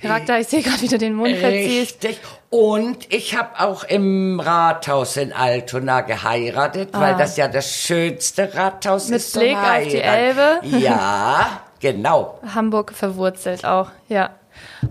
Charakter. 0.00 0.38
Ich 0.38 0.48
sehe 0.48 0.62
gerade, 0.62 0.80
wie 0.82 0.88
du 0.88 0.98
den 0.98 1.14
Mund 1.14 1.34
verziehst. 1.36 2.04
Richtig. 2.04 2.20
Und 2.50 3.12
ich 3.12 3.36
habe 3.36 3.58
auch 3.60 3.82
im 3.84 4.38
Rathaus 4.40 5.16
in 5.16 5.32
Altona 5.32 6.02
geheiratet, 6.02 6.90
weil 6.92 7.16
das 7.16 7.36
ja 7.36 7.48
das 7.48 7.74
schönste 7.74 8.54
Rathaus 8.54 9.06
Ah. 9.06 9.10
Mit 9.10 9.16
ist. 9.16 9.32
zum 9.32 9.40
Blick 9.42 9.56
auf 9.56 9.82
die. 9.88 9.96
Elbe. 9.96 10.60
Ja, 10.64 11.60
genau. 11.80 12.38
Hamburg 12.54 12.92
verwurzelt 12.92 13.64
auch, 13.64 13.88
ja. 14.08 14.30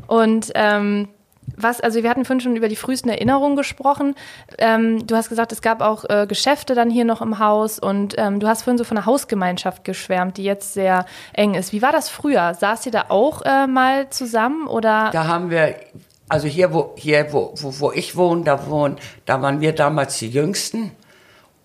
Und 0.08 0.52
ähm, 0.56 1.10
was, 1.56 1.82
also 1.82 2.04
wir 2.04 2.10
hatten 2.10 2.26
vorhin 2.26 2.42
schon 2.42 2.56
über 2.56 2.68
die 2.68 2.76
frühesten 2.76 3.10
Erinnerungen 3.10 3.56
gesprochen. 3.56 4.16
Ähm, 4.58 5.06
du 5.08 5.16
hast 5.16 5.30
gesagt, 5.30 5.52
es 5.52 5.62
gab 5.62 5.82
auch 5.82 6.06
äh, 6.10 6.26
Geschäfte 6.28 6.76
dann 6.76 6.90
hier 6.90 7.06
noch 7.06 7.22
im 7.22 7.40
Haus 7.40 7.80
und 7.80 8.16
ähm, 8.18 8.40
du 8.40 8.48
hast 8.48 8.64
vorhin 8.64 8.78
so 8.78 8.84
von 8.84 8.98
einer 8.98 9.06
Hausgemeinschaft 9.06 9.84
geschwärmt, 9.84 10.38
die 10.38 10.44
jetzt 10.44 10.74
sehr 10.74 11.06
eng 11.34 11.56
ist. 11.56 11.72
Wie 11.72 11.82
war 11.82 11.92
das 11.92 12.10
früher? 12.10 12.54
Saßt 12.54 12.86
ihr 12.86 12.92
da 12.92 13.06
auch 13.10 13.42
äh, 13.44 13.68
mal 13.68 14.10
zusammen 14.10 14.68
oder? 14.68 15.10
Da 15.12 15.28
haben 15.28 15.50
wir, 15.50 15.76
also 16.30 16.48
hier, 16.48 16.74
wo, 16.74 16.94
hier, 16.96 17.32
wo, 17.32 17.54
wo, 17.56 17.80
wo 17.80 17.92
ich 17.92 18.16
wohne, 18.16 18.44
da 18.44 18.68
wohnen, 18.68 18.98
da 19.26 19.42
waren 19.42 19.62
wir 19.62 19.74
damals 19.74 20.20
die 20.20 20.30
Jüngsten. 20.30 20.92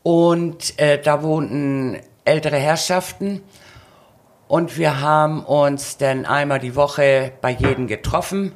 Und 0.03 0.79
äh, 0.81 1.01
da 1.01 1.23
wohnten 1.23 2.01
ältere 2.25 2.57
Herrschaften. 2.57 3.43
Und 4.49 4.77
wir 4.77 5.01
haben 5.01 5.45
uns 5.45 5.97
dann 5.97 6.27
einmal 6.27 6.59
die 6.59 6.75
Woche 6.77 7.33
bei 7.41 7.51
jedem 7.51 7.87
getroffen, 7.87 8.53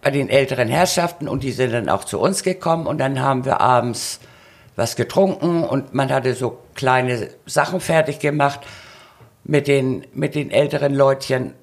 bei 0.00 0.10
den 0.10 0.28
älteren 0.28 0.68
Herrschaften. 0.68 1.28
Und 1.28 1.42
die 1.42 1.52
sind 1.52 1.72
dann 1.72 1.88
auch 1.88 2.04
zu 2.04 2.18
uns 2.18 2.42
gekommen. 2.42 2.86
Und 2.86 2.98
dann 2.98 3.20
haben 3.20 3.44
wir 3.44 3.60
abends 3.60 4.20
was 4.78 4.94
getrunken 4.94 5.64
und 5.64 5.92
man 5.92 6.12
hatte 6.12 6.34
so 6.34 6.60
kleine 6.76 7.30
Sachen 7.46 7.80
fertig 7.80 8.20
gemacht 8.20 8.60
mit 9.42 9.66
den, 9.66 10.06
mit 10.14 10.36
den 10.36 10.52
älteren 10.52 10.94
Leutchen. 10.94 11.54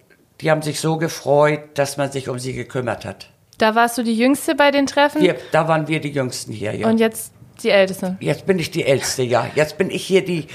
Die 0.41 0.51
haben 0.51 0.61
sich 0.61 0.81
so 0.81 0.97
gefreut, 0.97 1.61
dass 1.75 1.95
man 1.95 2.11
sich 2.11 2.27
um 2.27 2.39
sie 2.39 2.51
gekümmert 2.51 3.05
hat. 3.05 3.29
Da 3.57 3.73
warst 3.73 3.97
du 3.97 4.03
die 4.03 4.17
Jüngste 4.17 4.53
bei 4.53 4.69
den 4.69 4.85
Treffen 4.85 5.21
Wir, 5.21 5.37
da 5.53 5.69
waren 5.69 5.87
wir 5.87 6.01
die 6.01 6.09
Jüngsten 6.09 6.51
hier, 6.51 6.75
ja. 6.75 6.87
und 6.89 6.99
jetzt 6.99 7.31
Die 7.63 7.69
Älteste. 7.69 8.17
Jetzt 8.19 8.45
bin 8.45 8.59
ich 8.59 8.69
die 8.69 8.83
Älteste, 8.83 9.23
ja. 9.23 9.47
Jetzt 9.55 9.77
bin 9.77 9.89
ich 9.89 10.05
hier 10.05 10.25
die, 10.25 10.47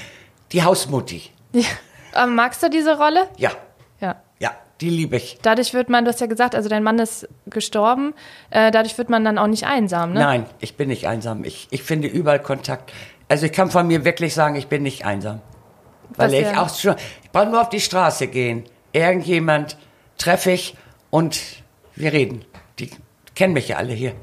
die 0.51 0.61
Hausmutti. 0.61 1.31
Ja. 1.53 1.65
Ähm, 2.13 2.35
magst 2.35 2.61
du 2.61 2.69
diese 2.69 2.95
Rolle? 2.95 3.27
Ja, 3.37 3.51
Ja. 4.01 4.21
Die 4.81 4.89
liebe 4.89 5.15
ich. 5.17 5.37
Dadurch 5.41 5.73
wird 5.73 5.89
man, 5.89 6.03
du 6.05 6.09
hast 6.11 6.19
ja 6.21 6.27
gesagt, 6.27 6.55
also 6.55 6.67
dein 6.67 6.83
Mann 6.83 6.99
ist 6.99 7.27
gestorben, 7.47 8.13
äh, 8.49 8.71
dadurch 8.71 8.97
wird 8.97 9.09
man 9.09 9.23
dann 9.23 9.37
auch 9.37 9.47
nicht 9.47 9.65
einsam, 9.65 10.13
ne? 10.13 10.19
Nein, 10.19 10.45
ich 10.59 10.75
bin 10.75 10.89
nicht 10.89 11.07
einsam. 11.07 11.43
Ich, 11.43 11.67
ich 11.71 11.83
finde 11.83 12.07
überall 12.07 12.41
Kontakt. 12.41 12.91
Also 13.29 13.45
ich 13.45 13.51
kann 13.53 13.69
von 13.71 13.87
mir 13.87 14.03
wirklich 14.03 14.33
sagen, 14.33 14.55
ich 14.55 14.67
bin 14.67 14.83
nicht 14.83 15.05
einsam. 15.05 15.39
Weil 16.17 16.27
Was 16.27 16.33
ich 16.33 16.41
ja- 16.41 16.61
auch 16.61 16.75
schon, 16.75 16.95
ich 17.23 17.31
brauche 17.31 17.45
nur 17.47 17.61
auf 17.61 17.69
die 17.69 17.79
Straße 17.79 18.27
gehen. 18.27 18.63
Irgendjemand 18.91 19.77
treffe 20.17 20.51
ich 20.51 20.75
und 21.09 21.39
wir 21.95 22.11
reden. 22.11 22.43
Die 22.79 22.89
kennen 23.35 23.53
mich 23.53 23.69
ja 23.69 23.77
alle 23.77 23.93
hier. 23.93 24.13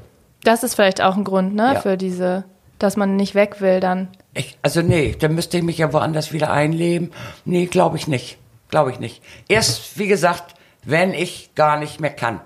Das 0.43 0.63
ist 0.63 0.75
vielleicht 0.75 1.01
auch 1.01 1.17
ein 1.17 1.23
Grund, 1.23 1.55
ne, 1.55 1.73
Ja. 1.73 1.81
für 1.81 1.97
diese, 1.97 2.45
dass 2.77 2.95
man 2.97 3.15
nicht 3.15 3.33
weg 3.35 3.61
will 3.61 3.79
dann. 3.79 4.09
Ich, 4.33 4.57
also 4.61 4.81
nee, 4.81 5.15
dann 5.19 5.33
müsste 5.35 5.57
ich 5.57 5.63
mich 5.63 5.77
ja 5.79 5.91
woanders 5.91 6.31
wieder 6.31 6.51
einleben. 6.51 7.11
Nee, 7.45 7.65
glaube 7.65 7.97
ich 7.97 8.07
nicht. 8.07 8.37
Glaube 8.69 8.91
ich 8.91 8.99
nicht. 8.99 9.21
Erst, 9.47 9.97
wie 9.97 10.07
gesagt, 10.07 10.53
wenn 10.83 11.13
ich 11.13 11.55
gar 11.55 11.77
nicht 11.77 11.99
mehr 11.99 12.11
kann. 12.11 12.41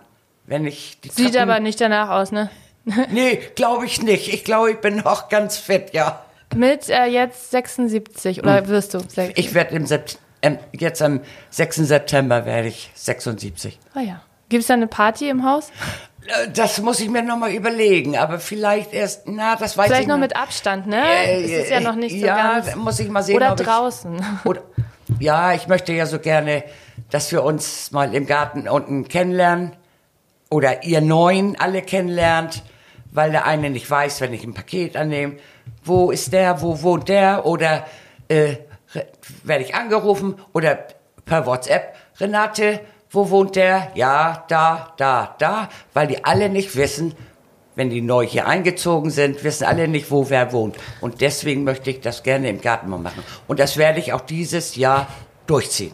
Wenn 0.46 0.66
ich 0.66 1.00
die 1.02 1.10
Sieht 1.10 1.34
Treppen- 1.36 1.42
aber 1.50 1.60
nicht 1.60 1.80
danach 1.82 2.10
aus, 2.10 2.32
ne? 2.32 2.50
Nee, 3.12 3.40
glaube 3.56 3.86
ich 3.86 4.02
nicht. 4.02 4.34
Ich 4.34 4.44
glaube, 4.44 4.72
ich 4.72 4.82
bin 4.82 4.98
noch 4.98 5.30
ganz 5.30 5.58
fit, 5.58 5.94
ja. 5.94 6.24
Mit 6.56 6.90
äh, 6.90 7.06
jetzt 7.06 7.52
76 7.52 8.44
oder 8.44 8.68
wirst 8.68 8.94
du? 8.94 9.00
Sech- 9.00 9.28
Hm. 9.28 9.34
Ich 9.36 9.54
werde 9.54 9.76
im 9.76 9.86
Sept 9.86 10.20
ähm, 10.42 10.60
jetzt 10.74 11.02
am 11.02 11.22
6. 11.52 11.78
September 11.78 12.46
werde 12.46 12.68
ich 12.68 12.92
76. 12.96 13.80
Ah 13.94 14.02
ja. 14.02 14.22
Gibt 14.50 14.62
es 14.62 14.68
da 14.68 14.74
eine 14.76 14.88
Party 14.88 15.30
im 15.30 15.46
Haus? 15.50 15.70
Äh, 16.28 16.50
Das 16.54 16.80
muss 16.82 17.00
ich 17.00 17.10
mir 17.10 17.24
noch 17.24 17.38
mal 17.38 17.52
überlegen, 17.52 18.18
aber 18.18 18.40
vielleicht 18.40 18.94
erst, 18.94 19.24
na, 19.28 19.56
das 19.56 19.78
weiß 19.78 19.88
Vielleicht 19.88 20.02
ich 20.04 20.08
noch 20.08 20.16
noch 20.16 20.22
mit 20.22 20.36
Abstand, 20.36 20.86
ne? 20.88 21.02
Äh, 21.02 21.44
es 21.44 21.64
ist 21.66 21.72
ja 21.72 21.80
noch 21.80 21.96
nicht 21.96 22.20
so 22.20 22.26
ja, 22.26 22.60
ganz. 22.60 22.76
muss 22.76 23.00
ich 23.00 23.08
mal 23.10 23.24
sehen, 23.24 23.38
Oder 23.38 23.54
ob 23.54 23.60
ich- 23.62 23.66
draußen. 23.66 24.24
Oder, 24.44 24.62
ja, 25.24 25.54
ich 25.54 25.68
möchte 25.68 25.94
ja 25.94 26.06
so 26.06 26.20
gerne, 26.20 26.64
dass 27.10 27.32
wir 27.32 27.44
uns 27.44 27.92
mal 27.92 28.14
im 28.14 28.28
Garten 28.28 28.68
unten 28.68 29.08
kennenlernen. 29.08 29.72
Oder 30.50 30.84
ihr 30.84 31.02
Neuen 31.02 31.60
alle 31.60 31.82
kennenlernt, 31.82 32.62
weil 33.12 33.32
der 33.32 33.46
eine 33.46 33.70
nicht 33.70 33.90
weiß, 33.90 34.22
wenn 34.22 34.34
ich 34.34 34.44
ein 34.44 34.54
Paket 34.54 34.96
annehme, 34.96 35.38
wo 35.84 36.12
ist 36.12 36.34
der, 36.34 36.62
wo 36.62 36.82
wohnt 36.84 37.10
der? 37.10 37.46
Oder 37.46 37.88
äh, 38.28 38.58
werde 39.44 39.64
ich 39.64 39.74
angerufen? 39.74 40.36
Oder 40.54 40.88
per 41.26 41.46
WhatsApp, 41.48 41.96
Renate, 42.20 42.82
wo 43.10 43.30
wohnt 43.30 43.56
der? 43.56 43.92
Ja, 43.96 44.44
da, 44.50 44.94
da, 44.98 45.36
da, 45.40 45.70
weil 45.94 46.08
die 46.08 46.24
alle 46.26 46.50
nicht 46.50 46.76
wissen, 46.76 47.16
wenn 47.76 47.90
die 47.90 48.02
neu 48.02 48.26
hier 48.26 48.48
eingezogen 48.48 49.10
sind, 49.10 49.44
wissen 49.44 49.66
alle 49.66 49.88
nicht, 49.88 50.12
wo 50.12 50.30
wer 50.30 50.52
wohnt. 50.54 50.76
Und 51.02 51.22
deswegen 51.22 51.64
möchte 51.64 51.90
ich 51.90 52.02
das 52.02 52.24
gerne 52.24 52.50
im 52.50 52.62
Garten 52.62 52.90
mal 52.90 53.00
machen. 53.00 53.24
Und 53.48 53.60
das 53.60 53.78
werde 53.78 54.00
ich 54.00 54.14
auch 54.14 54.22
dieses 54.22 54.76
Jahr 54.76 55.08
durchziehen. 55.48 55.92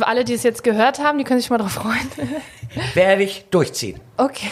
Alle, 0.00 0.24
die 0.24 0.34
es 0.34 0.42
jetzt 0.42 0.64
gehört 0.64 0.98
haben, 0.98 1.18
die 1.18 1.24
können 1.24 1.40
sich 1.40 1.50
mal 1.50 1.58
drauf 1.58 1.72
freuen. 1.72 1.96
Werde 2.94 3.22
ich 3.22 3.46
durchziehen. 3.50 4.00
Okay, 4.16 4.50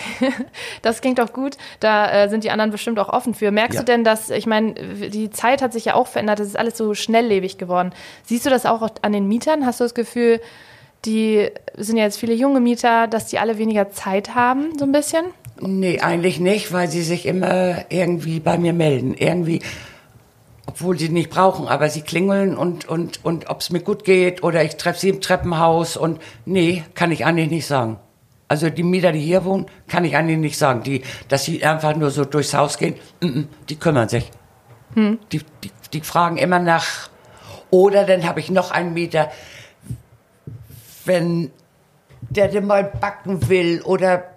das 0.83 1.01
klingt 1.01 1.19
doch 1.19 1.33
gut. 1.33 1.57
Da 1.81 2.25
äh, 2.25 2.29
sind 2.29 2.45
die 2.45 2.51
anderen 2.51 2.71
bestimmt 2.71 2.99
auch 2.99 3.09
offen 3.09 3.35
für. 3.35 3.51
Merkst 3.51 3.75
Ja. 3.75 3.81
du 3.83 3.85
denn, 3.87 4.05
dass, 4.05 4.31
ich 4.31 4.47
meine, 4.47 4.73
die 4.75 5.31
Zeit 5.31 5.63
hat 5.63 5.73
sich 5.73 5.85
ja 5.87 5.95
auch 5.95 6.07
verändert, 6.07 6.41
es 6.41 6.49
ist 6.49 6.57
alles 6.57 6.79
so 6.79 6.95
schnelllebig 6.95 7.59
geworden. 7.59 7.93
Siehst 8.25 8.47
du 8.47 8.51
das 8.51 8.65
auch 8.67 8.87
an 9.03 9.13
den 9.13 9.27
Mietern? 9.29 9.67
Hast 9.67 9.81
du 9.81 9.85
das 9.85 9.95
Gefühl, 9.95 10.41
die 11.05 11.51
sind 11.77 11.97
ja 11.99 12.05
jetzt 12.05 12.19
viele 12.19 12.33
junge 12.35 12.61
Mieter, 12.61 13.07
dass 13.09 13.27
die 13.27 13.39
alle 13.39 13.59
weniger 13.59 13.91
Zeit 13.91 14.35
haben, 14.35 14.79
so 14.79 14.85
ein 14.85 14.93
bisschen? 14.93 15.27
Nee, 15.61 16.01
eigentlich 16.01 16.39
nicht, 16.39 16.73
weil 16.73 16.89
sie 16.89 17.03
sich 17.03 17.27
immer 17.27 17.91
irgendwie 17.91 18.41
bei 18.41 18.59
mir 18.59 18.73
melden. 18.73 19.15
Irgendwie, 19.15 19.63
obwohl 20.67 20.99
sie 20.99 21.09
nicht 21.09 21.31
brauchen, 21.31 21.67
aber 21.67 21.89
sie 21.89 22.03
klingeln 22.03 22.57
und, 22.57 22.87
und, 22.87 23.25
und 23.25 23.49
ob 23.49 23.61
es 23.61 23.71
mir 23.71 23.81
gut 23.81 24.05
geht 24.05 24.43
oder 24.43 24.63
ich 24.65 24.77
treffe 24.77 25.01
sie 25.01 25.09
im 25.09 25.21
Treppenhaus 25.21 25.97
und 25.97 26.21
nee, 26.45 26.85
kann 26.95 27.11
ich 27.11 27.25
eigentlich 27.25 27.51
nicht 27.51 27.67
sagen. 27.67 27.99
Also 28.49 28.71
die 28.71 28.83
Mieter, 28.83 29.13
die 29.13 29.21
hier 29.21 29.45
wohnen, 29.45 29.67
kann 29.89 30.05
ich 30.05 30.17
eigentlich 30.17 30.39
nicht 30.39 30.59
sagen. 30.59 30.83
Die, 30.83 31.03
dass 31.29 31.45
sie 31.45 31.65
einfach 31.65 31.97
nur 31.97 32.11
so 32.11 32.25
durchs 32.25 32.55
Haus 32.55 32.79
gehen, 32.79 32.95
mm, 33.21 33.27
mm, 33.27 33.49
die 33.69 33.77
kümmern 33.77 34.09
sich. 34.09 34.31
Die, 34.95 35.41
die, 35.63 35.71
die 35.93 36.01
fragen 36.01 36.37
immer 36.37 36.59
nach. 36.59 37.11
Oder 37.71 38.05
dann 38.05 38.25
habe 38.25 38.41
ich 38.41 38.51
noch 38.51 38.71
einen 38.71 38.95
Mieter, 38.95 39.31
wenn 41.05 41.51
der 42.31 42.49
denn 42.49 42.67
mal 42.67 42.85
backen 42.85 43.49
will 43.49 43.83
oder 43.83 44.36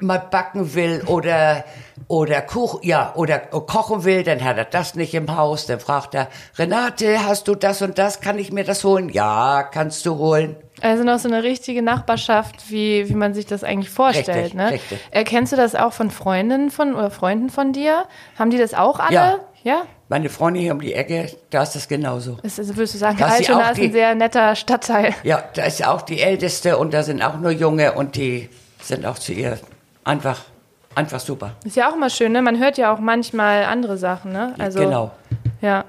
mal 0.00 0.18
backen 0.18 0.74
will 0.74 1.02
oder 1.06 1.64
oder 2.06 2.40
Kuch, 2.40 2.80
ja, 2.82 3.12
oder 3.16 3.38
kochen 3.38 4.04
will, 4.04 4.22
dann 4.22 4.42
hat 4.42 4.56
er 4.56 4.64
das 4.64 4.94
nicht 4.94 5.14
im 5.14 5.36
Haus. 5.36 5.66
Dann 5.66 5.78
fragt 5.78 6.14
er, 6.14 6.28
Renate, 6.56 7.26
hast 7.26 7.48
du 7.48 7.54
das 7.54 7.82
und 7.82 7.98
das? 7.98 8.20
Kann 8.20 8.38
ich 8.38 8.50
mir 8.50 8.64
das 8.64 8.82
holen? 8.84 9.10
Ja, 9.10 9.62
kannst 9.62 10.06
du 10.06 10.16
holen. 10.16 10.56
Also 10.80 11.04
noch 11.04 11.18
so 11.18 11.28
eine 11.28 11.42
richtige 11.42 11.82
Nachbarschaft, 11.82 12.70
wie, 12.70 13.08
wie 13.08 13.14
man 13.14 13.34
sich 13.34 13.46
das 13.46 13.64
eigentlich 13.64 13.90
vorstellt. 13.90 14.28
Richtig, 14.28 14.54
ne? 14.54 14.70
richtig. 14.70 14.98
Erkennst 15.10 15.52
du 15.52 15.56
das 15.56 15.74
auch 15.74 15.92
von 15.92 16.10
Freundinnen 16.10 16.70
von 16.70 16.94
oder 16.94 17.10
Freunden 17.10 17.50
von 17.50 17.72
dir? 17.72 18.04
Haben 18.38 18.50
die 18.50 18.58
das 18.58 18.74
auch 18.74 19.00
alle? 19.00 19.14
Ja. 19.14 19.38
Ja? 19.64 19.82
Meine 20.08 20.30
Freundin 20.30 20.62
hier 20.62 20.72
um 20.72 20.80
die 20.80 20.94
Ecke, 20.94 21.30
da 21.50 21.62
ist 21.62 21.74
das 21.74 21.88
genauso. 21.88 22.38
Ist, 22.42 22.58
ist, 22.58 22.76
würdest 22.76 22.94
du 22.94 22.98
sagen, 22.98 23.18
Das 23.18 23.32
Altona 23.32 23.70
ist 23.70 23.80
ein 23.80 23.92
sehr 23.92 24.14
netter 24.14 24.54
Stadtteil. 24.54 25.14
Ja, 25.24 25.42
da 25.54 25.64
ist 25.64 25.86
auch 25.86 26.02
die 26.02 26.20
Älteste 26.20 26.78
und 26.78 26.94
da 26.94 27.02
sind 27.02 27.22
auch 27.22 27.36
nur 27.38 27.50
Junge 27.50 27.92
und 27.92 28.16
die 28.16 28.48
sind 28.80 29.04
auch 29.04 29.18
zu 29.18 29.32
ihr 29.32 29.58
einfach, 30.08 30.40
einfach 30.94 31.20
super. 31.20 31.52
Ist 31.64 31.76
ja 31.76 31.88
auch 31.90 31.94
immer 31.94 32.10
schön, 32.10 32.32
ne? 32.32 32.42
Man 32.42 32.58
hört 32.58 32.78
ja 32.78 32.92
auch 32.92 32.98
manchmal 32.98 33.64
andere 33.64 33.96
Sachen, 33.98 34.32
ne? 34.32 34.54
Also, 34.58 34.80
genau. 34.80 35.10
Ja. 35.60 35.84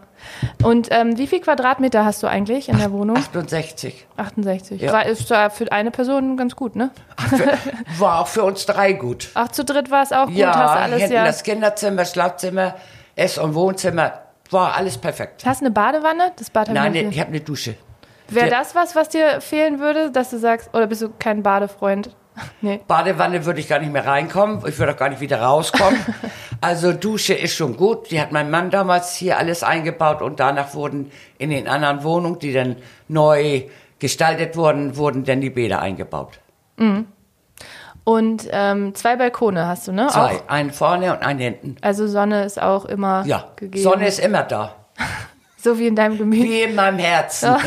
Und 0.63 0.89
ähm, 0.91 1.17
wie 1.17 1.27
viel 1.27 1.39
Quadratmeter 1.39 2.03
hast 2.03 2.21
du 2.23 2.27
eigentlich 2.27 2.67
in 2.67 2.77
der 2.77 2.91
Wohnung? 2.91 3.15
68. 3.15 4.05
68. 4.17 4.81
Ja. 4.81 4.91
War, 4.91 5.05
ist 5.05 5.31
da 5.31 5.49
für 5.49 5.71
eine 5.71 5.91
Person 5.91 6.35
ganz 6.35 6.55
gut, 6.55 6.75
ne? 6.75 6.91
War 7.97 8.19
auch 8.19 8.27
für 8.27 8.43
uns 8.43 8.65
drei 8.65 8.93
gut. 8.93 9.29
Ach, 9.35 9.47
zu 9.47 9.63
dritt 9.63 9.89
war 9.89 10.03
es 10.03 10.11
auch 10.11 10.25
gut, 10.25 10.35
Ja, 10.35 10.53
hast 10.53 10.75
du 10.75 10.79
alles 10.79 10.99
hinten 10.99 11.13
ja. 11.13 11.23
das 11.25 11.43
Kinderzimmer, 11.43 12.03
Schlafzimmer, 12.03 12.75
Ess- 13.15 13.37
und 13.37 13.55
Wohnzimmer, 13.55 14.11
war 14.49 14.75
alles 14.75 14.97
perfekt. 14.97 15.45
Hast 15.45 15.61
du 15.61 15.65
eine 15.65 15.73
Badewanne? 15.73 16.33
Das 16.35 16.49
Bad 16.49 16.69
Nein, 16.69 16.95
ich 16.95 17.19
habe 17.19 17.29
eine 17.29 17.39
Dusche. 17.39 17.75
Wäre 18.27 18.49
das 18.49 18.75
was, 18.75 18.95
was 18.95 19.09
dir 19.09 19.39
fehlen 19.41 19.79
würde, 19.79 20.11
dass 20.11 20.29
du 20.31 20.37
sagst, 20.37 20.69
oder 20.73 20.87
bist 20.87 21.01
du 21.01 21.09
kein 21.17 21.41
Badefreund? 21.43 22.15
Nee. 22.61 22.79
Badewanne 22.87 23.45
würde 23.45 23.59
ich 23.59 23.67
gar 23.67 23.79
nicht 23.79 23.91
mehr 23.91 24.05
reinkommen. 24.05 24.63
Ich 24.67 24.77
würde 24.79 24.93
auch 24.93 24.97
gar 24.97 25.09
nicht 25.09 25.21
wieder 25.21 25.41
rauskommen. 25.41 25.99
also 26.61 26.93
Dusche 26.93 27.33
ist 27.33 27.55
schon 27.55 27.77
gut. 27.77 28.11
Die 28.11 28.19
hat 28.21 28.31
mein 28.31 28.49
Mann 28.51 28.69
damals 28.69 29.15
hier 29.15 29.37
alles 29.37 29.63
eingebaut 29.63 30.21
und 30.21 30.39
danach 30.39 30.73
wurden 30.73 31.11
in 31.37 31.49
den 31.49 31.67
anderen 31.67 32.03
Wohnungen, 32.03 32.39
die 32.39 32.53
dann 32.53 32.75
neu 33.07 33.63
gestaltet 33.99 34.55
wurden, 34.55 34.95
wurden 34.97 35.23
dann 35.25 35.41
die 35.41 35.49
Bäder 35.49 35.81
eingebaut. 35.81 36.39
Und 38.05 38.47
ähm, 38.51 38.95
zwei 38.95 39.15
Balkone 39.17 39.67
hast 39.67 39.87
du, 39.87 39.91
ne? 39.91 40.07
Zwei, 40.07 40.37
Auch, 40.37 40.47
einen 40.47 40.71
vorne 40.71 41.11
und 41.13 41.21
einen 41.21 41.39
hinten. 41.39 41.75
also 41.81 42.07
Sonne 42.07 42.43
ist 42.45 42.61
auch 42.61 42.85
immer 42.85 43.23
Ja, 43.25 43.49
gegeben. 43.55 43.83
Sonne 43.83 44.07
ist 44.07 44.19
immer 44.19 44.43
da. 44.43 44.75
so 45.57 45.77
wie 45.77 45.87
in 45.87 45.95
deinem 45.95 46.17
Gemüt. 46.17 46.43
Wie 46.43 46.61
in 46.63 46.75
meinem 46.75 46.99
Herzen. 46.99 47.55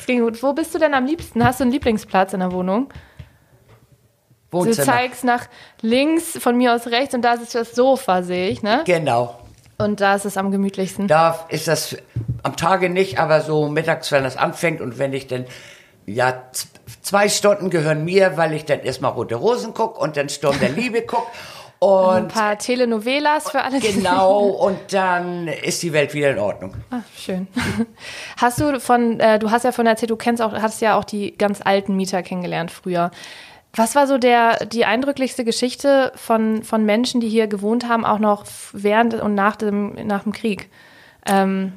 Es 0.00 0.06
ging 0.06 0.22
gut. 0.22 0.42
Wo 0.42 0.54
bist 0.54 0.74
du 0.74 0.78
denn 0.78 0.94
am 0.94 1.04
liebsten? 1.04 1.44
Hast 1.44 1.60
du 1.60 1.64
einen 1.64 1.72
Lieblingsplatz 1.72 2.32
in 2.32 2.40
der 2.40 2.50
Wohnung? 2.50 2.88
Du 4.50 4.58
Wohnzimmer. 4.58 4.86
zeigst 4.86 5.24
nach 5.24 5.46
links, 5.80 6.36
von 6.38 6.56
mir 6.56 6.74
aus 6.74 6.86
rechts 6.88 7.14
und 7.14 7.22
da 7.22 7.34
ist 7.34 7.54
das 7.54 7.72
Sofa, 7.72 8.22
sehe 8.22 8.48
ich, 8.48 8.62
ne? 8.62 8.82
Genau. 8.84 9.38
Und 9.78 10.00
da 10.00 10.14
ist 10.16 10.24
es 10.26 10.36
am 10.36 10.50
gemütlichsten. 10.50 11.06
Da 11.08 11.46
ist 11.48 11.68
das 11.68 11.96
am 12.42 12.56
Tage 12.56 12.90
nicht, 12.90 13.18
aber 13.18 13.40
so 13.40 13.68
mittags, 13.68 14.10
wenn 14.12 14.24
das 14.24 14.36
anfängt 14.36 14.80
und 14.80 14.98
wenn 14.98 15.12
ich 15.12 15.26
dann, 15.28 15.46
ja, 16.04 16.42
zwei 17.02 17.28
Stunden 17.28 17.70
gehören 17.70 18.04
mir, 18.04 18.36
weil 18.36 18.52
ich 18.52 18.64
dann 18.64 18.80
erstmal 18.80 19.12
Rote 19.12 19.36
Rosen 19.36 19.72
guck 19.72 19.98
und 20.00 20.16
dann 20.16 20.28
Sturm 20.28 20.58
der 20.60 20.68
Liebe 20.70 21.02
guck. 21.06 21.26
Ein 21.82 22.24
Und 22.24 22.28
paar 22.28 22.58
Telenovelas 22.58 23.50
für 23.50 23.62
alle. 23.62 23.80
genau, 23.80 24.40
und 24.48 24.78
dann 24.92 25.48
ist 25.48 25.82
die 25.82 25.94
Welt 25.94 26.12
wieder 26.12 26.30
in 26.30 26.38
Ordnung. 26.38 26.74
Ah, 26.90 26.98
schön. 27.16 27.48
Hast 28.36 28.60
du 28.60 28.78
von, 28.80 29.18
äh, 29.18 29.38
du 29.38 29.50
hast 29.50 29.62
ja 29.64 29.72
von 29.72 29.86
erzählt, 29.86 30.10
du 30.10 30.16
kennst 30.16 30.42
auch, 30.42 30.52
hast 30.52 30.82
ja 30.82 30.98
auch 30.98 31.04
die 31.04 31.38
ganz 31.38 31.60
alten 31.64 31.96
Mieter 31.96 32.22
kennengelernt 32.22 32.70
früher. 32.70 33.10
Was 33.74 33.94
war 33.94 34.06
so 34.06 34.18
der, 34.18 34.66
die 34.66 34.84
eindrücklichste 34.84 35.44
Geschichte 35.44 36.12
von, 36.16 36.62
von 36.64 36.84
Menschen, 36.84 37.20
die 37.20 37.28
hier 37.28 37.46
gewohnt 37.46 37.88
haben, 37.88 38.04
auch 38.04 38.18
noch 38.18 38.44
während 38.72 39.14
und 39.14 39.34
nach 39.34 39.56
dem, 39.56 39.94
nach 40.06 40.24
dem 40.24 40.32
Krieg? 40.32 40.70
Ähm, 41.26 41.72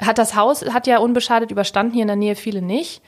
hat 0.00 0.18
das 0.18 0.34
Haus, 0.34 0.64
hat 0.72 0.86
ja 0.86 0.98
unbeschadet 0.98 1.50
überstanden, 1.50 1.92
hier 1.94 2.02
in 2.02 2.08
der 2.08 2.16
Nähe 2.16 2.34
viele 2.34 2.62
nicht. 2.62 3.00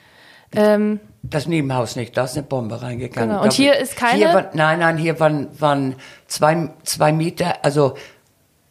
Ähm, 0.53 1.01
Das 1.22 1.46
Nebenhaus 1.46 1.96
nicht, 1.96 2.16
da 2.16 2.24
ist 2.24 2.35
eine 2.37 2.46
Bombe 2.46 2.81
reingegangen. 2.81 3.29
Genau, 3.31 3.42
und 3.42 3.53
hier 3.53 3.77
ist 3.77 3.96
keine- 3.96 4.16
Hier 4.16 4.33
war, 4.33 4.51
nein, 4.55 4.79
nein, 4.79 4.96
hier 4.96 5.18
waren, 5.20 5.48
waren 5.61 5.96
zwei, 6.29 6.70
zwei 6.85 7.12
Mieter, 7.12 7.57
also 7.64 7.94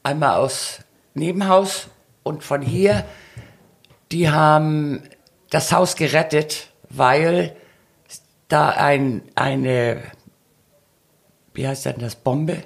einmal 0.02 0.38
aus 0.38 0.80
Nebenhaus 1.14 1.88
und 2.24 2.44
von 2.44 2.62
hier, 2.62 3.04
die 4.12 4.30
haben 4.30 5.04
das 5.52 5.72
Haus 5.72 5.96
gerettet, 5.96 6.70
weil 6.90 7.56
da 8.48 8.70
ein, 8.70 9.22
eine, 9.36 10.02
wie 11.54 11.68
heißt 11.68 11.86
denn 11.86 11.96
das, 12.00 12.16
Bombe 12.16 12.58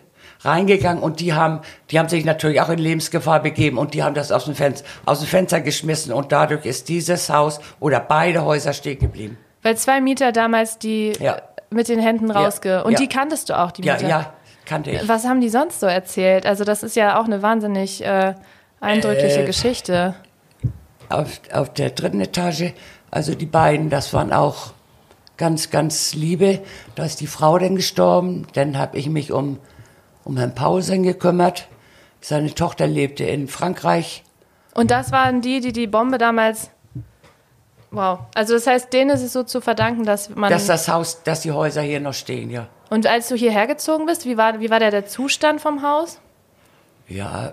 reingegangen 0.42 1.04
und 1.04 1.20
die 1.20 1.34
haben, 1.34 1.60
die 1.92 2.00
haben 2.00 2.10
sich 2.10 2.26
natürlich 2.26 2.62
auch 2.62 2.70
in 2.70 2.80
Lebensgefahr 2.80 3.42
begeben 3.42 3.78
und 3.78 3.94
die 3.94 4.02
haben 4.04 4.16
das 4.16 4.32
aus 4.32 4.46
dem, 4.46 4.56
Fenster, 4.56 4.86
aus 5.06 5.20
dem 5.20 5.28
Fenster 5.28 5.62
geschmissen 5.62 6.12
und 6.14 6.32
dadurch 6.32 6.66
ist 6.66 6.90
dieses 6.90 7.30
Haus 7.30 7.60
oder 7.80 8.00
beide 8.00 8.44
Häuser 8.44 8.74
stehen 8.74 8.98
geblieben. 9.00 9.38
Weil 9.62 9.78
zwei 9.78 10.02
Mieter 10.02 10.32
damals 10.32 10.80
die 10.80 11.14
Ja. 11.20 11.42
mit 11.70 11.88
den 11.88 12.00
Händen 12.00 12.32
rausge... 12.32 12.84
Und 12.84 12.94
ja. 12.94 12.98
die 13.00 13.08
kanntest 13.08 13.50
du 13.50 13.58
auch, 13.60 13.72
die 13.72 13.84
Ja, 13.84 13.94
Mieter? 13.94 14.08
ja, 14.10 14.34
kannte 14.66 14.90
ich. 14.90 15.08
Was 15.08 15.26
haben 15.26 15.42
die 15.42 15.50
sonst 15.50 15.80
so 15.80 15.86
erzählt? 15.86 16.48
Also 16.48 16.64
das 16.64 16.82
ist 16.82 16.96
ja 16.96 17.20
auch 17.20 17.26
eine 17.26 17.44
wahnsinnig 17.44 18.04
äh, 18.04 18.34
eindrückliche 18.80 19.42
Äh, 19.44 19.46
Geschichte. 19.46 20.16
auf, 21.10 21.40
auf 21.54 21.72
der 21.74 21.92
dritten 21.92 22.20
Etage, 22.22 22.74
also 23.12 23.36
die 23.36 23.46
beiden, 23.46 23.92
das 23.92 24.12
waren 24.14 24.34
auch 24.34 24.74
ganz, 25.38 25.70
ganz 25.70 26.14
liebe. 26.14 26.62
Da 26.96 27.06
ist 27.06 27.22
die 27.22 27.28
Frau 27.28 27.58
dann 27.58 27.76
gestorben. 27.76 28.48
Dann 28.54 28.78
habe 28.78 28.98
ich 28.98 29.10
mich 29.10 29.32
um, 29.32 29.58
um 30.24 30.38
Herrn 30.38 30.56
Paulsen 30.56 31.04
gekümmert. 31.04 31.68
Seine 32.22 32.54
Tochter 32.54 32.88
lebte 32.88 33.24
in 33.24 33.48
Frankreich. 33.48 34.24
Und 34.74 34.92
das 34.92 35.12
waren 35.12 35.42
die, 35.42 35.60
die 35.60 35.74
die 35.74 35.88
Bombe 35.88 36.18
damals... 36.18 36.70
Wow. 37.94 38.20
Also 38.36 38.54
das 38.54 38.68
heißt, 38.68 38.94
denen 38.94 39.10
ist 39.10 39.22
es 39.22 39.34
so 39.34 39.44
zu 39.44 39.60
verdanken, 39.60 40.06
dass 40.06 40.30
man... 40.30 40.50
Dass 40.50 40.66
das 40.66 40.88
Haus, 40.88 41.24
dass 41.24 41.42
die 41.42 41.52
Häuser 41.52 41.82
hier 41.82 42.00
noch 42.00 42.14
stehen, 42.14 42.50
ja. 42.50 42.68
Und 42.90 43.06
als 43.06 43.28
du 43.28 43.36
hierher 43.36 43.68
gezogen 43.68 44.06
bist, 44.06 44.26
wie 44.26 44.38
war, 44.38 44.62
wie 44.62 44.70
war 44.70 44.80
der, 44.80 44.92
der 44.92 45.08
Zustand 45.08 45.60
vom 45.60 45.82
Haus? 45.82 46.20
Ja, 47.10 47.52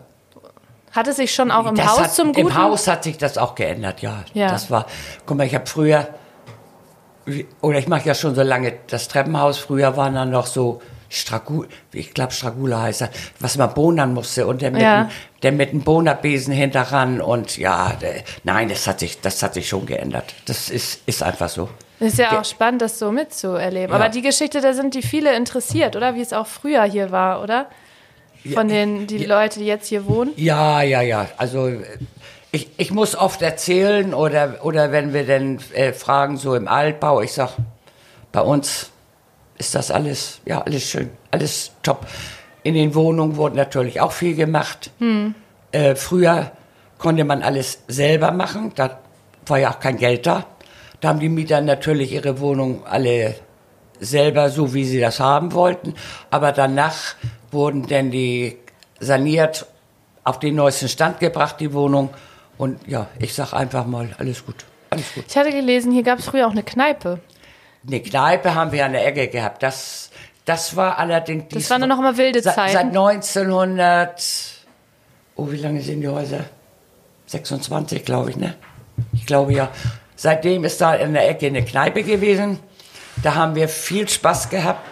Hat 0.92 1.06
es 1.06 1.16
sich 1.16 1.34
schon 1.34 1.50
auch 1.50 1.66
im 1.66 1.74
das 1.74 1.86
Haus 1.86 2.00
hat, 2.00 2.12
zum 2.12 2.32
Guten... 2.32 2.48
Im 2.48 2.56
Haus 2.56 2.86
hat 2.86 3.04
sich 3.04 3.18
das 3.18 3.38
auch 3.38 3.54
geändert, 3.54 4.00
ja. 4.00 4.24
Ja. 4.34 4.50
Das 4.50 4.70
war, 4.70 4.86
guck 5.26 5.36
mal, 5.36 5.46
ich 5.46 5.54
habe 5.54 5.66
früher, 5.66 6.08
oder 7.60 7.78
ich 7.78 7.88
mache 7.88 8.06
ja 8.08 8.14
schon 8.14 8.34
so 8.34 8.42
lange 8.42 8.74
das 8.88 9.08
Treppenhaus. 9.08 9.58
Früher 9.58 9.96
waren 9.96 10.14
dann 10.14 10.30
noch 10.30 10.46
so 10.46 10.80
Stragul, 11.10 11.68
ich 11.92 12.12
glaube 12.12 12.32
Stragula 12.32 12.82
heißt 12.82 13.00
das, 13.00 13.10
was 13.40 13.56
man 13.56 13.72
bohnern 13.72 14.12
musste 14.12 14.46
und 14.46 14.60
der 14.60 14.70
mit, 14.70 14.82
Ja. 14.82 15.04
dem, 15.04 15.10
der 15.42 15.52
mit 15.52 15.72
dem 15.72 15.80
Bohnerbesen 15.80 16.52
hinterran 16.52 17.20
und 17.22 17.56
ja, 17.56 17.94
der, 18.00 18.22
nein, 18.44 18.68
das 18.68 18.86
hat 18.86 19.00
sich, 19.00 19.18
das 19.20 19.42
hat 19.42 19.54
sich 19.54 19.68
schon 19.68 19.86
geändert. 19.86 20.34
Das 20.44 20.68
ist, 20.68 21.00
ist 21.06 21.22
einfach 21.22 21.48
so. 21.48 21.70
Das 21.98 22.12
ist 22.12 22.18
ja 22.18 22.38
auch 22.38 22.44
spannend, 22.44 22.82
das 22.82 22.98
so 22.98 23.10
mitzuerleben. 23.10 23.88
Ja. 23.88 23.94
Aber 23.96 24.10
die 24.10 24.20
Geschichte, 24.22 24.60
da 24.60 24.74
sind 24.74 24.94
die 24.94 25.02
viele 25.02 25.34
interessiert, 25.34 25.96
oder? 25.96 26.14
Wie 26.14 26.20
es 26.20 26.32
auch 26.34 26.46
früher 26.46 26.84
hier 26.84 27.10
war, 27.10 27.42
oder? 27.42 27.66
Von 28.54 28.68
den 28.68 29.06
die 29.06 29.24
Leute, 29.24 29.58
die 29.58 29.66
jetzt 29.66 29.88
hier 29.88 30.06
wohnen. 30.06 30.30
Ja, 30.36 30.80
ja, 30.82 31.00
ja. 31.00 31.26
Also 31.38 31.68
äh, 31.68 31.82
ich, 32.50 32.70
ich 32.76 32.90
muss 32.90 33.14
oft 33.14 33.42
erzählen 33.42 34.14
oder, 34.14 34.64
oder 34.64 34.92
wenn 34.92 35.12
wir 35.12 35.26
dann 35.26 35.58
äh, 35.74 35.92
fragen, 35.92 36.36
so 36.36 36.54
im 36.54 36.68
Altbau, 36.68 37.20
ich 37.20 37.32
sag, 37.32 37.50
bei 38.32 38.40
uns 38.40 38.90
ist 39.58 39.74
das 39.74 39.90
alles, 39.90 40.40
ja, 40.44 40.62
alles 40.62 40.84
schön, 40.84 41.10
alles 41.30 41.72
top. 41.82 42.06
In 42.62 42.74
den 42.74 42.94
Wohnungen 42.94 43.36
wurde 43.36 43.56
natürlich 43.56 44.00
auch 44.00 44.12
viel 44.12 44.34
gemacht. 44.34 44.90
Äh, 45.72 45.94
früher 45.94 46.52
konnte 46.98 47.24
man 47.24 47.42
alles 47.42 47.82
selber 47.88 48.30
machen, 48.30 48.72
da 48.74 48.98
war 49.46 49.58
ja 49.58 49.70
auch 49.70 49.80
kein 49.80 49.96
Geld 49.96 50.26
da. 50.26 50.46
Da 51.00 51.08
haben 51.08 51.20
die 51.20 51.28
Mieter 51.28 51.60
natürlich 51.60 52.12
ihre 52.12 52.40
Wohnung 52.40 52.84
alle 52.86 53.36
selber 54.00 54.50
so, 54.50 54.74
wie 54.74 54.84
sie 54.84 55.00
das 55.00 55.20
haben 55.20 55.52
wollten. 55.52 55.94
Aber 56.30 56.52
danach 56.52 57.14
wurden 57.50 57.86
dann 57.86 58.10
die 58.10 58.58
saniert, 59.00 59.66
auf 60.24 60.38
den 60.38 60.56
neuesten 60.56 60.88
Stand 60.88 61.20
gebracht, 61.20 61.56
die 61.60 61.72
Wohnung. 61.72 62.10
Und 62.58 62.86
ja, 62.88 63.06
ich 63.20 63.34
sag 63.34 63.52
einfach 63.52 63.86
mal, 63.86 64.14
alles 64.18 64.44
gut, 64.44 64.66
alles 64.90 65.14
gut. 65.14 65.24
Ich 65.28 65.36
hatte 65.36 65.50
gelesen, 65.50 65.92
hier 65.92 66.02
gab 66.02 66.18
es 66.18 66.26
früher 66.26 66.46
auch 66.46 66.52
eine 66.52 66.64
Kneipe. 66.64 67.20
Eine 67.86 68.00
Kneipe 68.00 68.54
haben 68.54 68.72
wir 68.72 68.84
an 68.84 68.92
der 68.92 69.06
Ecke 69.06 69.28
gehabt. 69.28 69.62
Das, 69.62 70.10
das 70.44 70.74
war 70.74 70.98
allerdings... 70.98 71.44
Das 71.50 71.70
waren 71.70 71.80
dann 71.80 71.88
noch 71.88 72.00
immer 72.00 72.16
wilde 72.16 72.42
seit, 72.42 72.56
Zeiten. 72.56 72.72
Seit 72.72 72.86
1900... 72.86 74.22
Oh, 75.36 75.50
wie 75.50 75.56
lange 75.56 75.80
sind 75.80 76.00
die 76.00 76.08
Häuser? 76.08 76.44
26, 77.26 78.04
glaube 78.04 78.30
ich, 78.30 78.36
ne? 78.36 78.56
Ich 79.12 79.24
glaube 79.24 79.52
ja. 79.52 79.70
Seitdem 80.16 80.64
ist 80.64 80.80
da 80.80 80.94
in 80.94 81.12
der 81.12 81.28
Ecke 81.28 81.46
eine 81.46 81.64
Kneipe 81.64 82.02
gewesen. 82.02 82.58
Da 83.22 83.36
haben 83.36 83.54
wir 83.54 83.68
viel 83.68 84.08
Spaß 84.08 84.50
gehabt. 84.50 84.84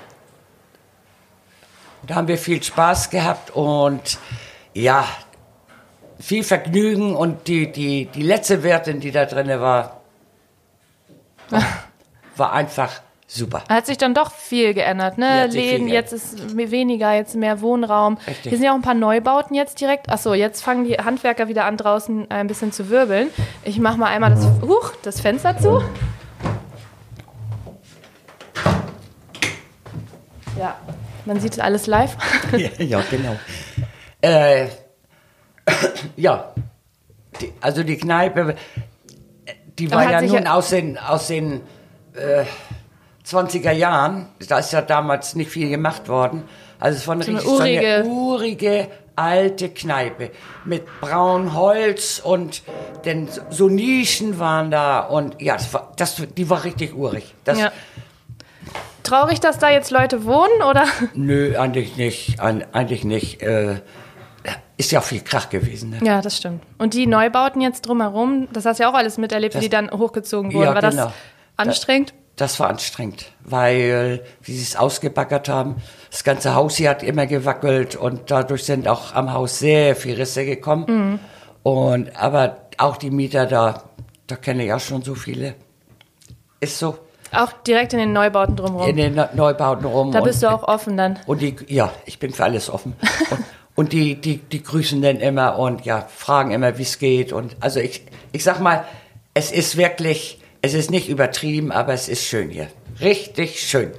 Da 2.07 2.14
haben 2.14 2.29
wir 2.29 2.38
viel 2.38 2.62
Spaß 2.62 3.11
gehabt 3.11 3.50
und 3.50 4.18
ja, 4.74 5.05
viel 6.18 6.44
Vergnügen 6.44 7.14
und 7.14 7.48
die, 7.48 7.70
die, 7.70 8.07
die 8.07 8.22
letzte 8.22 8.62
Wirtin, 8.62 9.00
die 9.00 9.11
da 9.11 9.26
drin 9.26 9.48
war, 9.48 10.00
war, 11.50 11.62
war 12.37 12.52
einfach 12.52 13.00
super. 13.26 13.64
Hat 13.68 13.87
sich 13.87 13.98
dann 13.98 14.14
doch 14.14 14.31
viel 14.31 14.74
geändert, 14.74 15.18
ne? 15.18 15.46
Läden, 15.48 15.88
jetzt 15.88 16.12
ist 16.12 16.57
weniger, 16.57 17.12
jetzt 17.12 17.35
mehr 17.35 17.61
Wohnraum. 17.61 18.18
Richtig. 18.26 18.42
Hier 18.42 18.52
sind 18.52 18.64
ja 18.64 18.72
auch 18.72 18.76
ein 18.76 18.83
paar 18.83 18.94
Neubauten 18.94 19.55
jetzt 19.55 19.81
direkt. 19.81 20.09
Achso, 20.09 20.35
jetzt 20.35 20.62
fangen 20.62 20.85
die 20.85 20.94
Handwerker 20.94 21.48
wieder 21.48 21.64
an, 21.64 21.76
draußen 21.76 22.31
ein 22.31 22.46
bisschen 22.46 22.72
zu 22.72 22.88
wirbeln. 22.88 23.29
Ich 23.64 23.79
mache 23.79 23.98
mal 23.98 24.07
einmal 24.07 24.31
das, 24.31 24.46
huch, 24.62 24.92
das 25.02 25.20
Fenster 25.20 25.59
zu. 25.59 25.83
Ja, 30.59 30.76
man 31.26 31.40
sieht 31.40 31.61
alles 31.61 31.87
live. 31.87 32.16
ja, 32.52 32.70
ja, 32.79 33.02
genau. 33.11 33.37
Äh, 34.22 34.68
ja, 36.16 36.52
die, 37.40 37.52
also 37.60 37.82
die 37.82 37.96
Kneipe, 37.96 38.54
die 39.78 39.86
Aber 39.92 39.96
war 40.04 40.10
ja 40.10 40.22
nun 40.22 40.46
aus 40.46 40.70
den, 40.70 40.98
aus 40.98 41.26
den 41.28 41.60
äh, 42.14 42.44
20er 43.28 43.72
Jahren. 43.72 44.28
Da 44.48 44.58
ist 44.58 44.72
ja 44.72 44.82
damals 44.82 45.34
nicht 45.34 45.50
viel 45.50 45.68
gemacht 45.68 46.08
worden. 46.08 46.44
Also 46.78 46.98
es 46.98 47.06
war 47.08 47.14
eine, 47.14 47.24
So 47.24 47.32
richtig, 47.32 47.48
so 47.48 47.58
eine 47.58 48.04
urige- 48.04 48.04
urige 48.08 48.88
alte 49.18 49.70
Kneipe 49.70 50.30
mit 50.66 50.84
braunem 51.00 51.54
Holz 51.54 52.20
und 52.22 52.62
denn 53.06 53.28
so 53.48 53.68
Nischen 53.68 54.38
waren 54.38 54.70
da 54.70 55.00
und 55.00 55.40
ja, 55.40 55.54
das 55.54 55.72
war, 55.72 55.92
das, 55.96 56.16
die 56.36 56.50
war 56.50 56.64
richtig 56.64 56.94
urig. 56.94 57.34
Das, 57.44 57.58
Ja. 57.58 57.72
Traurig, 59.02 59.38
dass 59.40 59.58
da 59.58 59.70
jetzt 59.70 59.90
Leute 59.92 60.24
wohnen, 60.24 60.62
oder? 60.68 60.84
Nö, 61.14 61.56
eigentlich 61.56 61.96
nicht. 61.96 62.40
Eigentlich 62.40 63.04
nicht. 63.04 63.40
Äh, 63.40 63.76
ist 64.76 64.90
ja 64.92 65.00
auch 65.00 65.04
viel 65.04 65.20
Krach 65.22 65.48
gewesen. 65.48 65.90
Ne? 65.90 65.98
Ja, 66.02 66.20
das 66.20 66.36
stimmt. 66.36 66.62
Und 66.78 66.94
die 66.94 67.06
Neubauten 67.06 67.60
jetzt 67.62 67.82
drumherum, 67.82 68.48
das 68.52 68.64
hast 68.66 68.78
du 68.78 68.84
ja 68.84 68.90
auch 68.90 68.94
alles 68.94 69.16
miterlebt, 69.18 69.54
wie 69.54 69.58
Das- 69.58 69.64
die 69.64 69.70
dann 69.70 69.90
hochgezogen 69.90 70.52
wurden. 70.52 70.64
Ja, 70.66 70.74
War 70.74 70.90
genau. 70.90 71.04
das 71.06 71.12
anstrengend? 71.56 72.14
Das 72.36 72.60
war 72.60 72.68
anstrengend, 72.68 73.32
weil, 73.44 74.22
wie 74.42 74.52
sie 74.52 74.62
es 74.62 74.76
ausgebaggert 74.76 75.48
haben, 75.48 75.76
das 76.10 76.22
ganze 76.22 76.54
Haus 76.54 76.76
hier 76.76 76.90
hat 76.90 77.02
immer 77.02 77.26
gewackelt 77.26 77.96
und 77.96 78.30
dadurch 78.30 78.64
sind 78.64 78.86
auch 78.88 79.14
am 79.14 79.32
Haus 79.32 79.58
sehr 79.58 79.96
viele 79.96 80.18
Risse 80.18 80.44
gekommen. 80.44 80.84
Mhm. 80.86 81.18
Und, 81.62 82.14
aber 82.14 82.58
auch 82.76 82.98
die 82.98 83.10
Mieter 83.10 83.46
da, 83.46 83.84
da 84.26 84.36
kenne 84.36 84.66
ich 84.66 84.72
auch 84.74 84.80
schon 84.80 85.00
so 85.00 85.14
viele. 85.14 85.54
Ist 86.60 86.78
so. 86.78 86.98
Auch 87.32 87.52
direkt 87.66 87.94
in 87.94 87.98
den 88.00 88.12
Neubauten 88.12 88.54
drumherum. 88.54 88.88
In 88.90 88.96
den 88.96 89.14
Ne- 89.14 89.30
Neubauten 89.34 89.86
rum. 89.86 90.12
da 90.12 90.20
bist 90.20 90.42
du 90.42 90.50
auch 90.52 90.62
offen 90.62 90.96
dann. 90.98 91.18
Und 91.26 91.40
die, 91.40 91.56
ja, 91.68 91.90
ich 92.04 92.18
bin 92.18 92.32
für 92.34 92.44
alles 92.44 92.68
offen. 92.70 92.94
Und, 93.30 93.44
und 93.76 93.92
die, 93.92 94.16
die, 94.16 94.38
die 94.38 94.62
grüßen 94.62 95.00
dann 95.00 95.16
immer 95.18 95.58
und 95.58 95.84
ja, 95.84 96.00
fragen 96.00 96.50
immer, 96.50 96.78
wie 96.78 96.82
es 96.82 96.98
geht. 96.98 97.32
Und 97.32 97.56
also 97.60 97.78
ich, 97.78 98.02
ich 98.32 98.42
sag 98.42 98.60
mal, 98.60 98.84
es 99.34 99.52
ist 99.52 99.76
wirklich, 99.76 100.40
es 100.62 100.74
ist 100.74 100.90
nicht 100.90 101.08
übertrieben, 101.08 101.70
aber 101.70 101.92
es 101.92 102.08
ist 102.08 102.24
schön 102.24 102.50
hier. 102.50 102.68
Richtig 103.00 103.60
schön. 103.60 103.92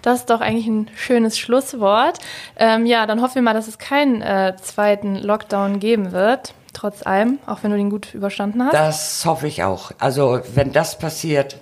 Das 0.00 0.20
ist 0.20 0.30
doch 0.30 0.40
eigentlich 0.40 0.68
ein 0.68 0.88
schönes 0.96 1.38
Schlusswort. 1.38 2.18
Ähm, 2.56 2.86
ja, 2.86 3.04
dann 3.06 3.20
hoffen 3.20 3.34
wir 3.34 3.42
mal, 3.42 3.54
dass 3.54 3.68
es 3.68 3.78
keinen 3.78 4.22
äh, 4.22 4.54
zweiten 4.62 5.16
Lockdown 5.16 5.80
geben 5.80 6.12
wird. 6.12 6.54
Trotz 6.72 7.04
allem, 7.04 7.38
auch 7.46 7.62
wenn 7.62 7.72
du 7.72 7.76
den 7.76 7.90
gut 7.90 8.14
überstanden 8.14 8.64
hast. 8.64 8.72
Das 8.72 9.26
hoffe 9.26 9.48
ich 9.48 9.64
auch. 9.64 9.90
Also, 9.98 10.40
wenn 10.54 10.72
das 10.72 10.98
passiert, 10.98 11.56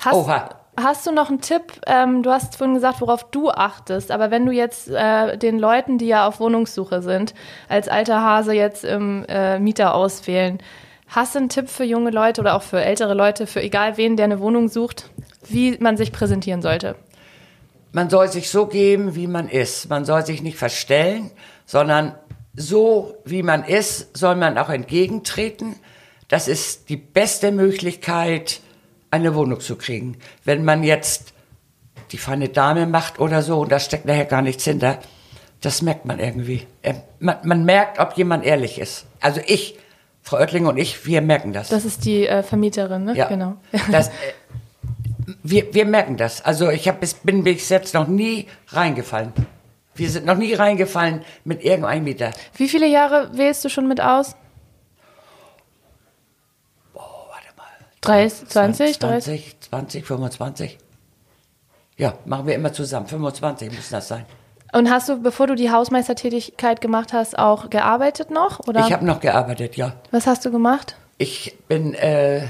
Hast, 0.00 0.14
Oha. 0.14 0.48
Hast 0.82 1.06
du 1.06 1.12
noch 1.12 1.28
einen 1.28 1.40
Tipp? 1.40 1.80
Ähm, 1.86 2.22
du 2.22 2.30
hast 2.30 2.56
vorhin 2.56 2.74
gesagt, 2.74 3.00
worauf 3.00 3.30
du 3.30 3.50
achtest. 3.50 4.10
Aber 4.10 4.30
wenn 4.30 4.46
du 4.46 4.52
jetzt 4.52 4.88
äh, 4.88 5.36
den 5.36 5.58
Leuten, 5.58 5.98
die 5.98 6.06
ja 6.06 6.26
auf 6.26 6.40
Wohnungssuche 6.40 7.02
sind, 7.02 7.34
als 7.68 7.88
alter 7.88 8.22
Hase 8.22 8.52
jetzt 8.52 8.84
im 8.84 9.24
äh, 9.28 9.58
Mieter 9.58 9.94
auswählen, 9.94 10.58
hast 11.08 11.34
du 11.34 11.40
einen 11.40 11.48
Tipp 11.48 11.68
für 11.68 11.84
junge 11.84 12.10
Leute 12.10 12.40
oder 12.40 12.54
auch 12.54 12.62
für 12.62 12.82
ältere 12.82 13.14
Leute, 13.14 13.46
für 13.46 13.62
egal 13.62 13.96
wen, 13.96 14.16
der 14.16 14.24
eine 14.24 14.40
Wohnung 14.40 14.68
sucht, 14.68 15.10
wie 15.48 15.76
man 15.78 15.96
sich 15.96 16.12
präsentieren 16.12 16.62
sollte? 16.62 16.96
man 17.92 18.10
soll 18.10 18.28
sich 18.30 18.50
so 18.50 18.66
geben, 18.66 19.14
wie 19.14 19.26
man 19.26 19.48
ist. 19.48 19.88
Man 19.88 20.04
soll 20.04 20.24
sich 20.24 20.42
nicht 20.42 20.56
verstellen, 20.56 21.30
sondern 21.66 22.14
so, 22.54 23.16
wie 23.24 23.42
man 23.42 23.64
ist, 23.64 24.16
soll 24.16 24.36
man 24.36 24.58
auch 24.58 24.70
entgegentreten. 24.70 25.76
Das 26.28 26.48
ist 26.48 26.88
die 26.88 26.96
beste 26.96 27.52
Möglichkeit, 27.52 28.60
eine 29.10 29.34
Wohnung 29.34 29.60
zu 29.60 29.76
kriegen. 29.76 30.16
Wenn 30.44 30.64
man 30.64 30.82
jetzt 30.82 31.32
die 32.12 32.18
feine 32.18 32.48
Dame 32.48 32.86
macht 32.86 33.18
oder 33.20 33.42
so 33.42 33.60
und 33.60 33.72
da 33.72 33.78
steckt 33.78 34.04
nachher 34.04 34.24
gar 34.24 34.42
nichts 34.42 34.64
hinter, 34.64 34.98
das 35.60 35.82
merkt 35.82 36.04
man 36.04 36.18
irgendwie. 36.18 36.66
Man, 37.18 37.36
man 37.44 37.64
merkt, 37.64 37.98
ob 37.98 38.16
jemand 38.16 38.44
ehrlich 38.44 38.78
ist. 38.78 39.06
Also 39.20 39.40
ich, 39.46 39.78
Frau 40.22 40.38
Oettling 40.38 40.66
und 40.66 40.76
ich, 40.78 41.06
wir 41.06 41.20
merken 41.20 41.52
das. 41.52 41.68
Das 41.68 41.84
ist 41.84 42.04
die 42.04 42.26
äh, 42.26 42.42
Vermieterin, 42.42 43.04
ne? 43.04 43.16
Ja, 43.16 43.28
Genau. 43.28 43.56
Das, 43.90 44.08
äh, 44.08 44.12
wir, 45.42 45.72
wir 45.74 45.84
merken 45.86 46.16
das. 46.16 46.44
Also 46.44 46.70
ich 46.70 46.88
hab, 46.88 47.00
bis, 47.00 47.14
bin 47.14 47.44
bis 47.44 47.68
jetzt 47.68 47.94
noch 47.94 48.08
nie 48.08 48.46
reingefallen. 48.68 49.32
Wir 49.94 50.08
sind 50.10 50.24
noch 50.26 50.36
nie 50.36 50.54
reingefallen 50.54 51.22
mit 51.44 51.62
irgendeinem 51.62 52.04
Mieter. 52.04 52.30
Wie 52.56 52.68
viele 52.68 52.86
Jahre 52.86 53.30
wählst 53.36 53.64
du 53.64 53.68
schon 53.68 53.86
mit 53.86 54.00
aus? 54.00 54.34
Oh, 56.94 57.00
warte 57.00 57.48
mal. 57.56 57.66
30, 58.00 58.48
20, 58.48 58.98
30? 58.98 59.60
20, 59.60 59.60
20, 59.70 60.06
25. 60.06 60.78
Ja, 61.96 62.14
machen 62.24 62.46
wir 62.46 62.54
immer 62.54 62.72
zusammen. 62.72 63.06
25 63.06 63.70
müssen 63.70 63.92
das 63.92 64.08
sein. 64.08 64.24
Und 64.72 64.90
hast 64.90 65.08
du, 65.08 65.20
bevor 65.20 65.46
du 65.46 65.54
die 65.54 65.70
Hausmeistertätigkeit 65.70 66.80
gemacht 66.80 67.12
hast, 67.12 67.38
auch 67.38 67.70
gearbeitet 67.70 68.30
noch? 68.30 68.60
Oder 68.60 68.86
Ich 68.86 68.92
habe 68.92 69.04
noch 69.04 69.20
gearbeitet, 69.20 69.76
ja. 69.76 69.94
was 70.10 70.26
hast 70.26 70.44
du 70.44 70.50
gemacht? 70.50 70.96
Ich 71.18 71.58
bin 71.68 71.94
äh, 71.94 72.46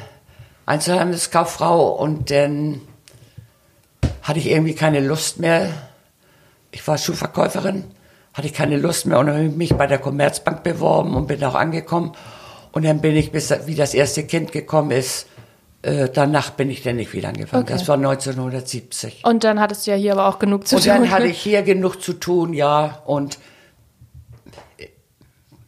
Einzelhandelskauffrau 0.67 1.89
und 1.97 2.31
dann 2.31 2.83
hatte 4.23 4.39
ich 4.39 4.51
irgendwie 4.51 4.75
keine 4.75 5.01
Lust 5.01 5.41
mehr. 5.41 5.71
Ich 6.71 6.87
war 6.87 6.99
Schuhverkäuferin, 6.99 7.85
hatte 8.35 8.47
ich 8.47 8.53
keine 8.53 8.77
Lust 8.77 9.07
mehr 9.07 9.19
und 9.19 9.29
habe 9.29 9.49
mich 9.49 9.75
bei 9.75 9.87
der 9.87 9.99
Commerzbank 9.99 10.63
beworben 10.63 11.17
und 11.17 11.27
bin 11.27 11.43
auch 11.43 11.55
angekommen. 11.57 12.13
Und 12.71 12.85
dann 12.85 13.01
bin 13.01 13.17
ich, 13.17 13.33
bis 13.33 13.53
wie 13.67 13.75
das 13.75 13.95
erste 13.95 14.25
Kind 14.25 14.53
gekommen 14.53 14.93
ist, 14.93 15.27
äh, 15.83 16.09
danach 16.13 16.51
bin 16.51 16.71
ich 16.71 16.83
dann 16.83 16.97
nicht 16.97 17.13
wieder 17.15 17.29
angefangen. 17.29 17.63
Okay. 17.65 17.73
Das 17.73 17.89
war 17.89 17.97
1970. 17.97 19.25
Und 19.25 19.45
dann 19.45 19.59
hattest 19.61 19.87
du 19.87 19.93
ja 19.93 19.97
hier 19.97 20.13
aber 20.13 20.27
auch 20.29 20.39
genug 20.39 20.67
zu 20.67 20.77
Und 20.77 20.83
tun. 20.85 20.93
dann 20.93 21.11
hatte 21.11 21.27
ich 21.29 21.41
hier 21.41 21.63
genug 21.63 22.03
zu 22.03 22.13
tun, 22.15 22.53
ja. 22.55 23.03
Und 23.07 23.39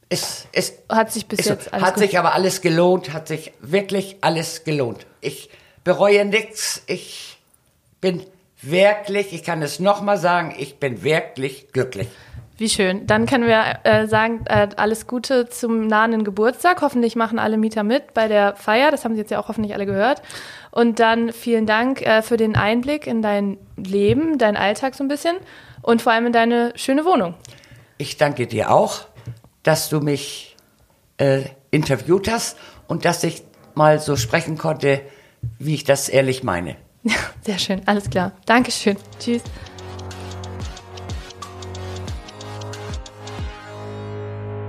es, 0.09 0.46
es 0.53 0.75
Hat 0.90 1.12
sich 1.12 1.27
bis 1.27 1.44
so. 1.44 1.51
jetzt 1.51 1.72
alles 1.72 1.87
hat 1.87 1.94
gut- 1.94 2.03
sich 2.05 2.18
aber 2.18 2.35
alles 2.35 2.61
gelohnt, 2.61 3.12
hat 3.12 3.29
sich 3.29 3.53
wirklich 3.61 4.16
alles 4.20 4.64
gelohnt. 4.64 5.07
Ich 5.20 5.48
bereue 5.85 6.25
nichts. 6.25 6.83
Ich 6.87 7.38
bin 8.01 8.22
wirklich, 8.61 9.33
ich 9.33 9.42
kann 9.42 9.62
es 9.62 9.81
nochmal 9.81 10.18
sagen, 10.18 10.55
ich 10.59 10.77
bin 10.79 11.03
wirklich 11.03 11.72
glücklich. 11.72 12.09
Wie 12.59 12.69
schön. 12.69 13.07
Dann 13.07 13.27
können 13.27 13.47
wir 13.47 13.81
äh, 13.85 14.07
sagen, 14.07 14.45
äh, 14.47 14.69
alles 14.77 15.07
Gute 15.07 15.49
zum 15.49 15.87
nahenden 15.87 16.23
Geburtstag. 16.23 16.83
Hoffentlich 16.83 17.17
machen 17.17 17.38
alle 17.38 17.57
Mieter 17.57 17.83
mit 17.83 18.15
bei 18.15 18.29
der 18.29 18.55
Feier. 18.57 18.91
Das 18.91 19.05
haben 19.05 19.15
sie 19.15 19.21
jetzt 19.21 19.31
ja 19.31 19.41
auch 19.41 19.49
hoffentlich 19.49 19.75
alle 19.75 19.87
gehört. 19.87 20.23
Und 20.71 21.01
dann 21.01 21.33
vielen 21.33 21.67
Dank 21.67 22.03
äh, 22.03 22.23
für 22.23 22.37
den 22.37 22.55
Einblick 22.55 23.07
in 23.07 23.23
dein 23.23 23.59
Leben, 23.77 24.38
deinen 24.38 24.57
Alltag 24.57 24.95
so 24.95 25.03
ein 25.03 25.09
bisschen 25.09 25.37
und 25.81 26.03
vor 26.03 26.12
allem 26.12 26.27
in 26.27 26.33
deine 26.33 26.73
schöne 26.77 27.05
Wohnung. 27.05 27.35
Ich 27.99 28.17
danke 28.17 28.47
dir 28.47 28.71
auch, 28.71 29.01
dass 29.62 29.88
du 29.88 30.01
mich 30.01 30.57
äh, 31.19 31.43
interviewt 31.71 32.31
hast 32.31 32.57
und 32.87 33.05
dass 33.05 33.25
ich 33.25 33.43
mal 33.75 33.99
so 33.99 34.17
sprechen 34.17 34.59
konnte, 34.59 35.01
wie 35.59 35.75
ich 35.75 35.85
das 35.85 36.09
ehrlich 36.09 36.43
meine. 36.43 36.77
Ja, 37.03 37.15
sehr 37.43 37.59
schön. 37.59 37.83
Alles 37.87 38.11
klar. 38.11 38.33
Dankeschön. 38.47 38.97
Tschüss. 39.19 39.43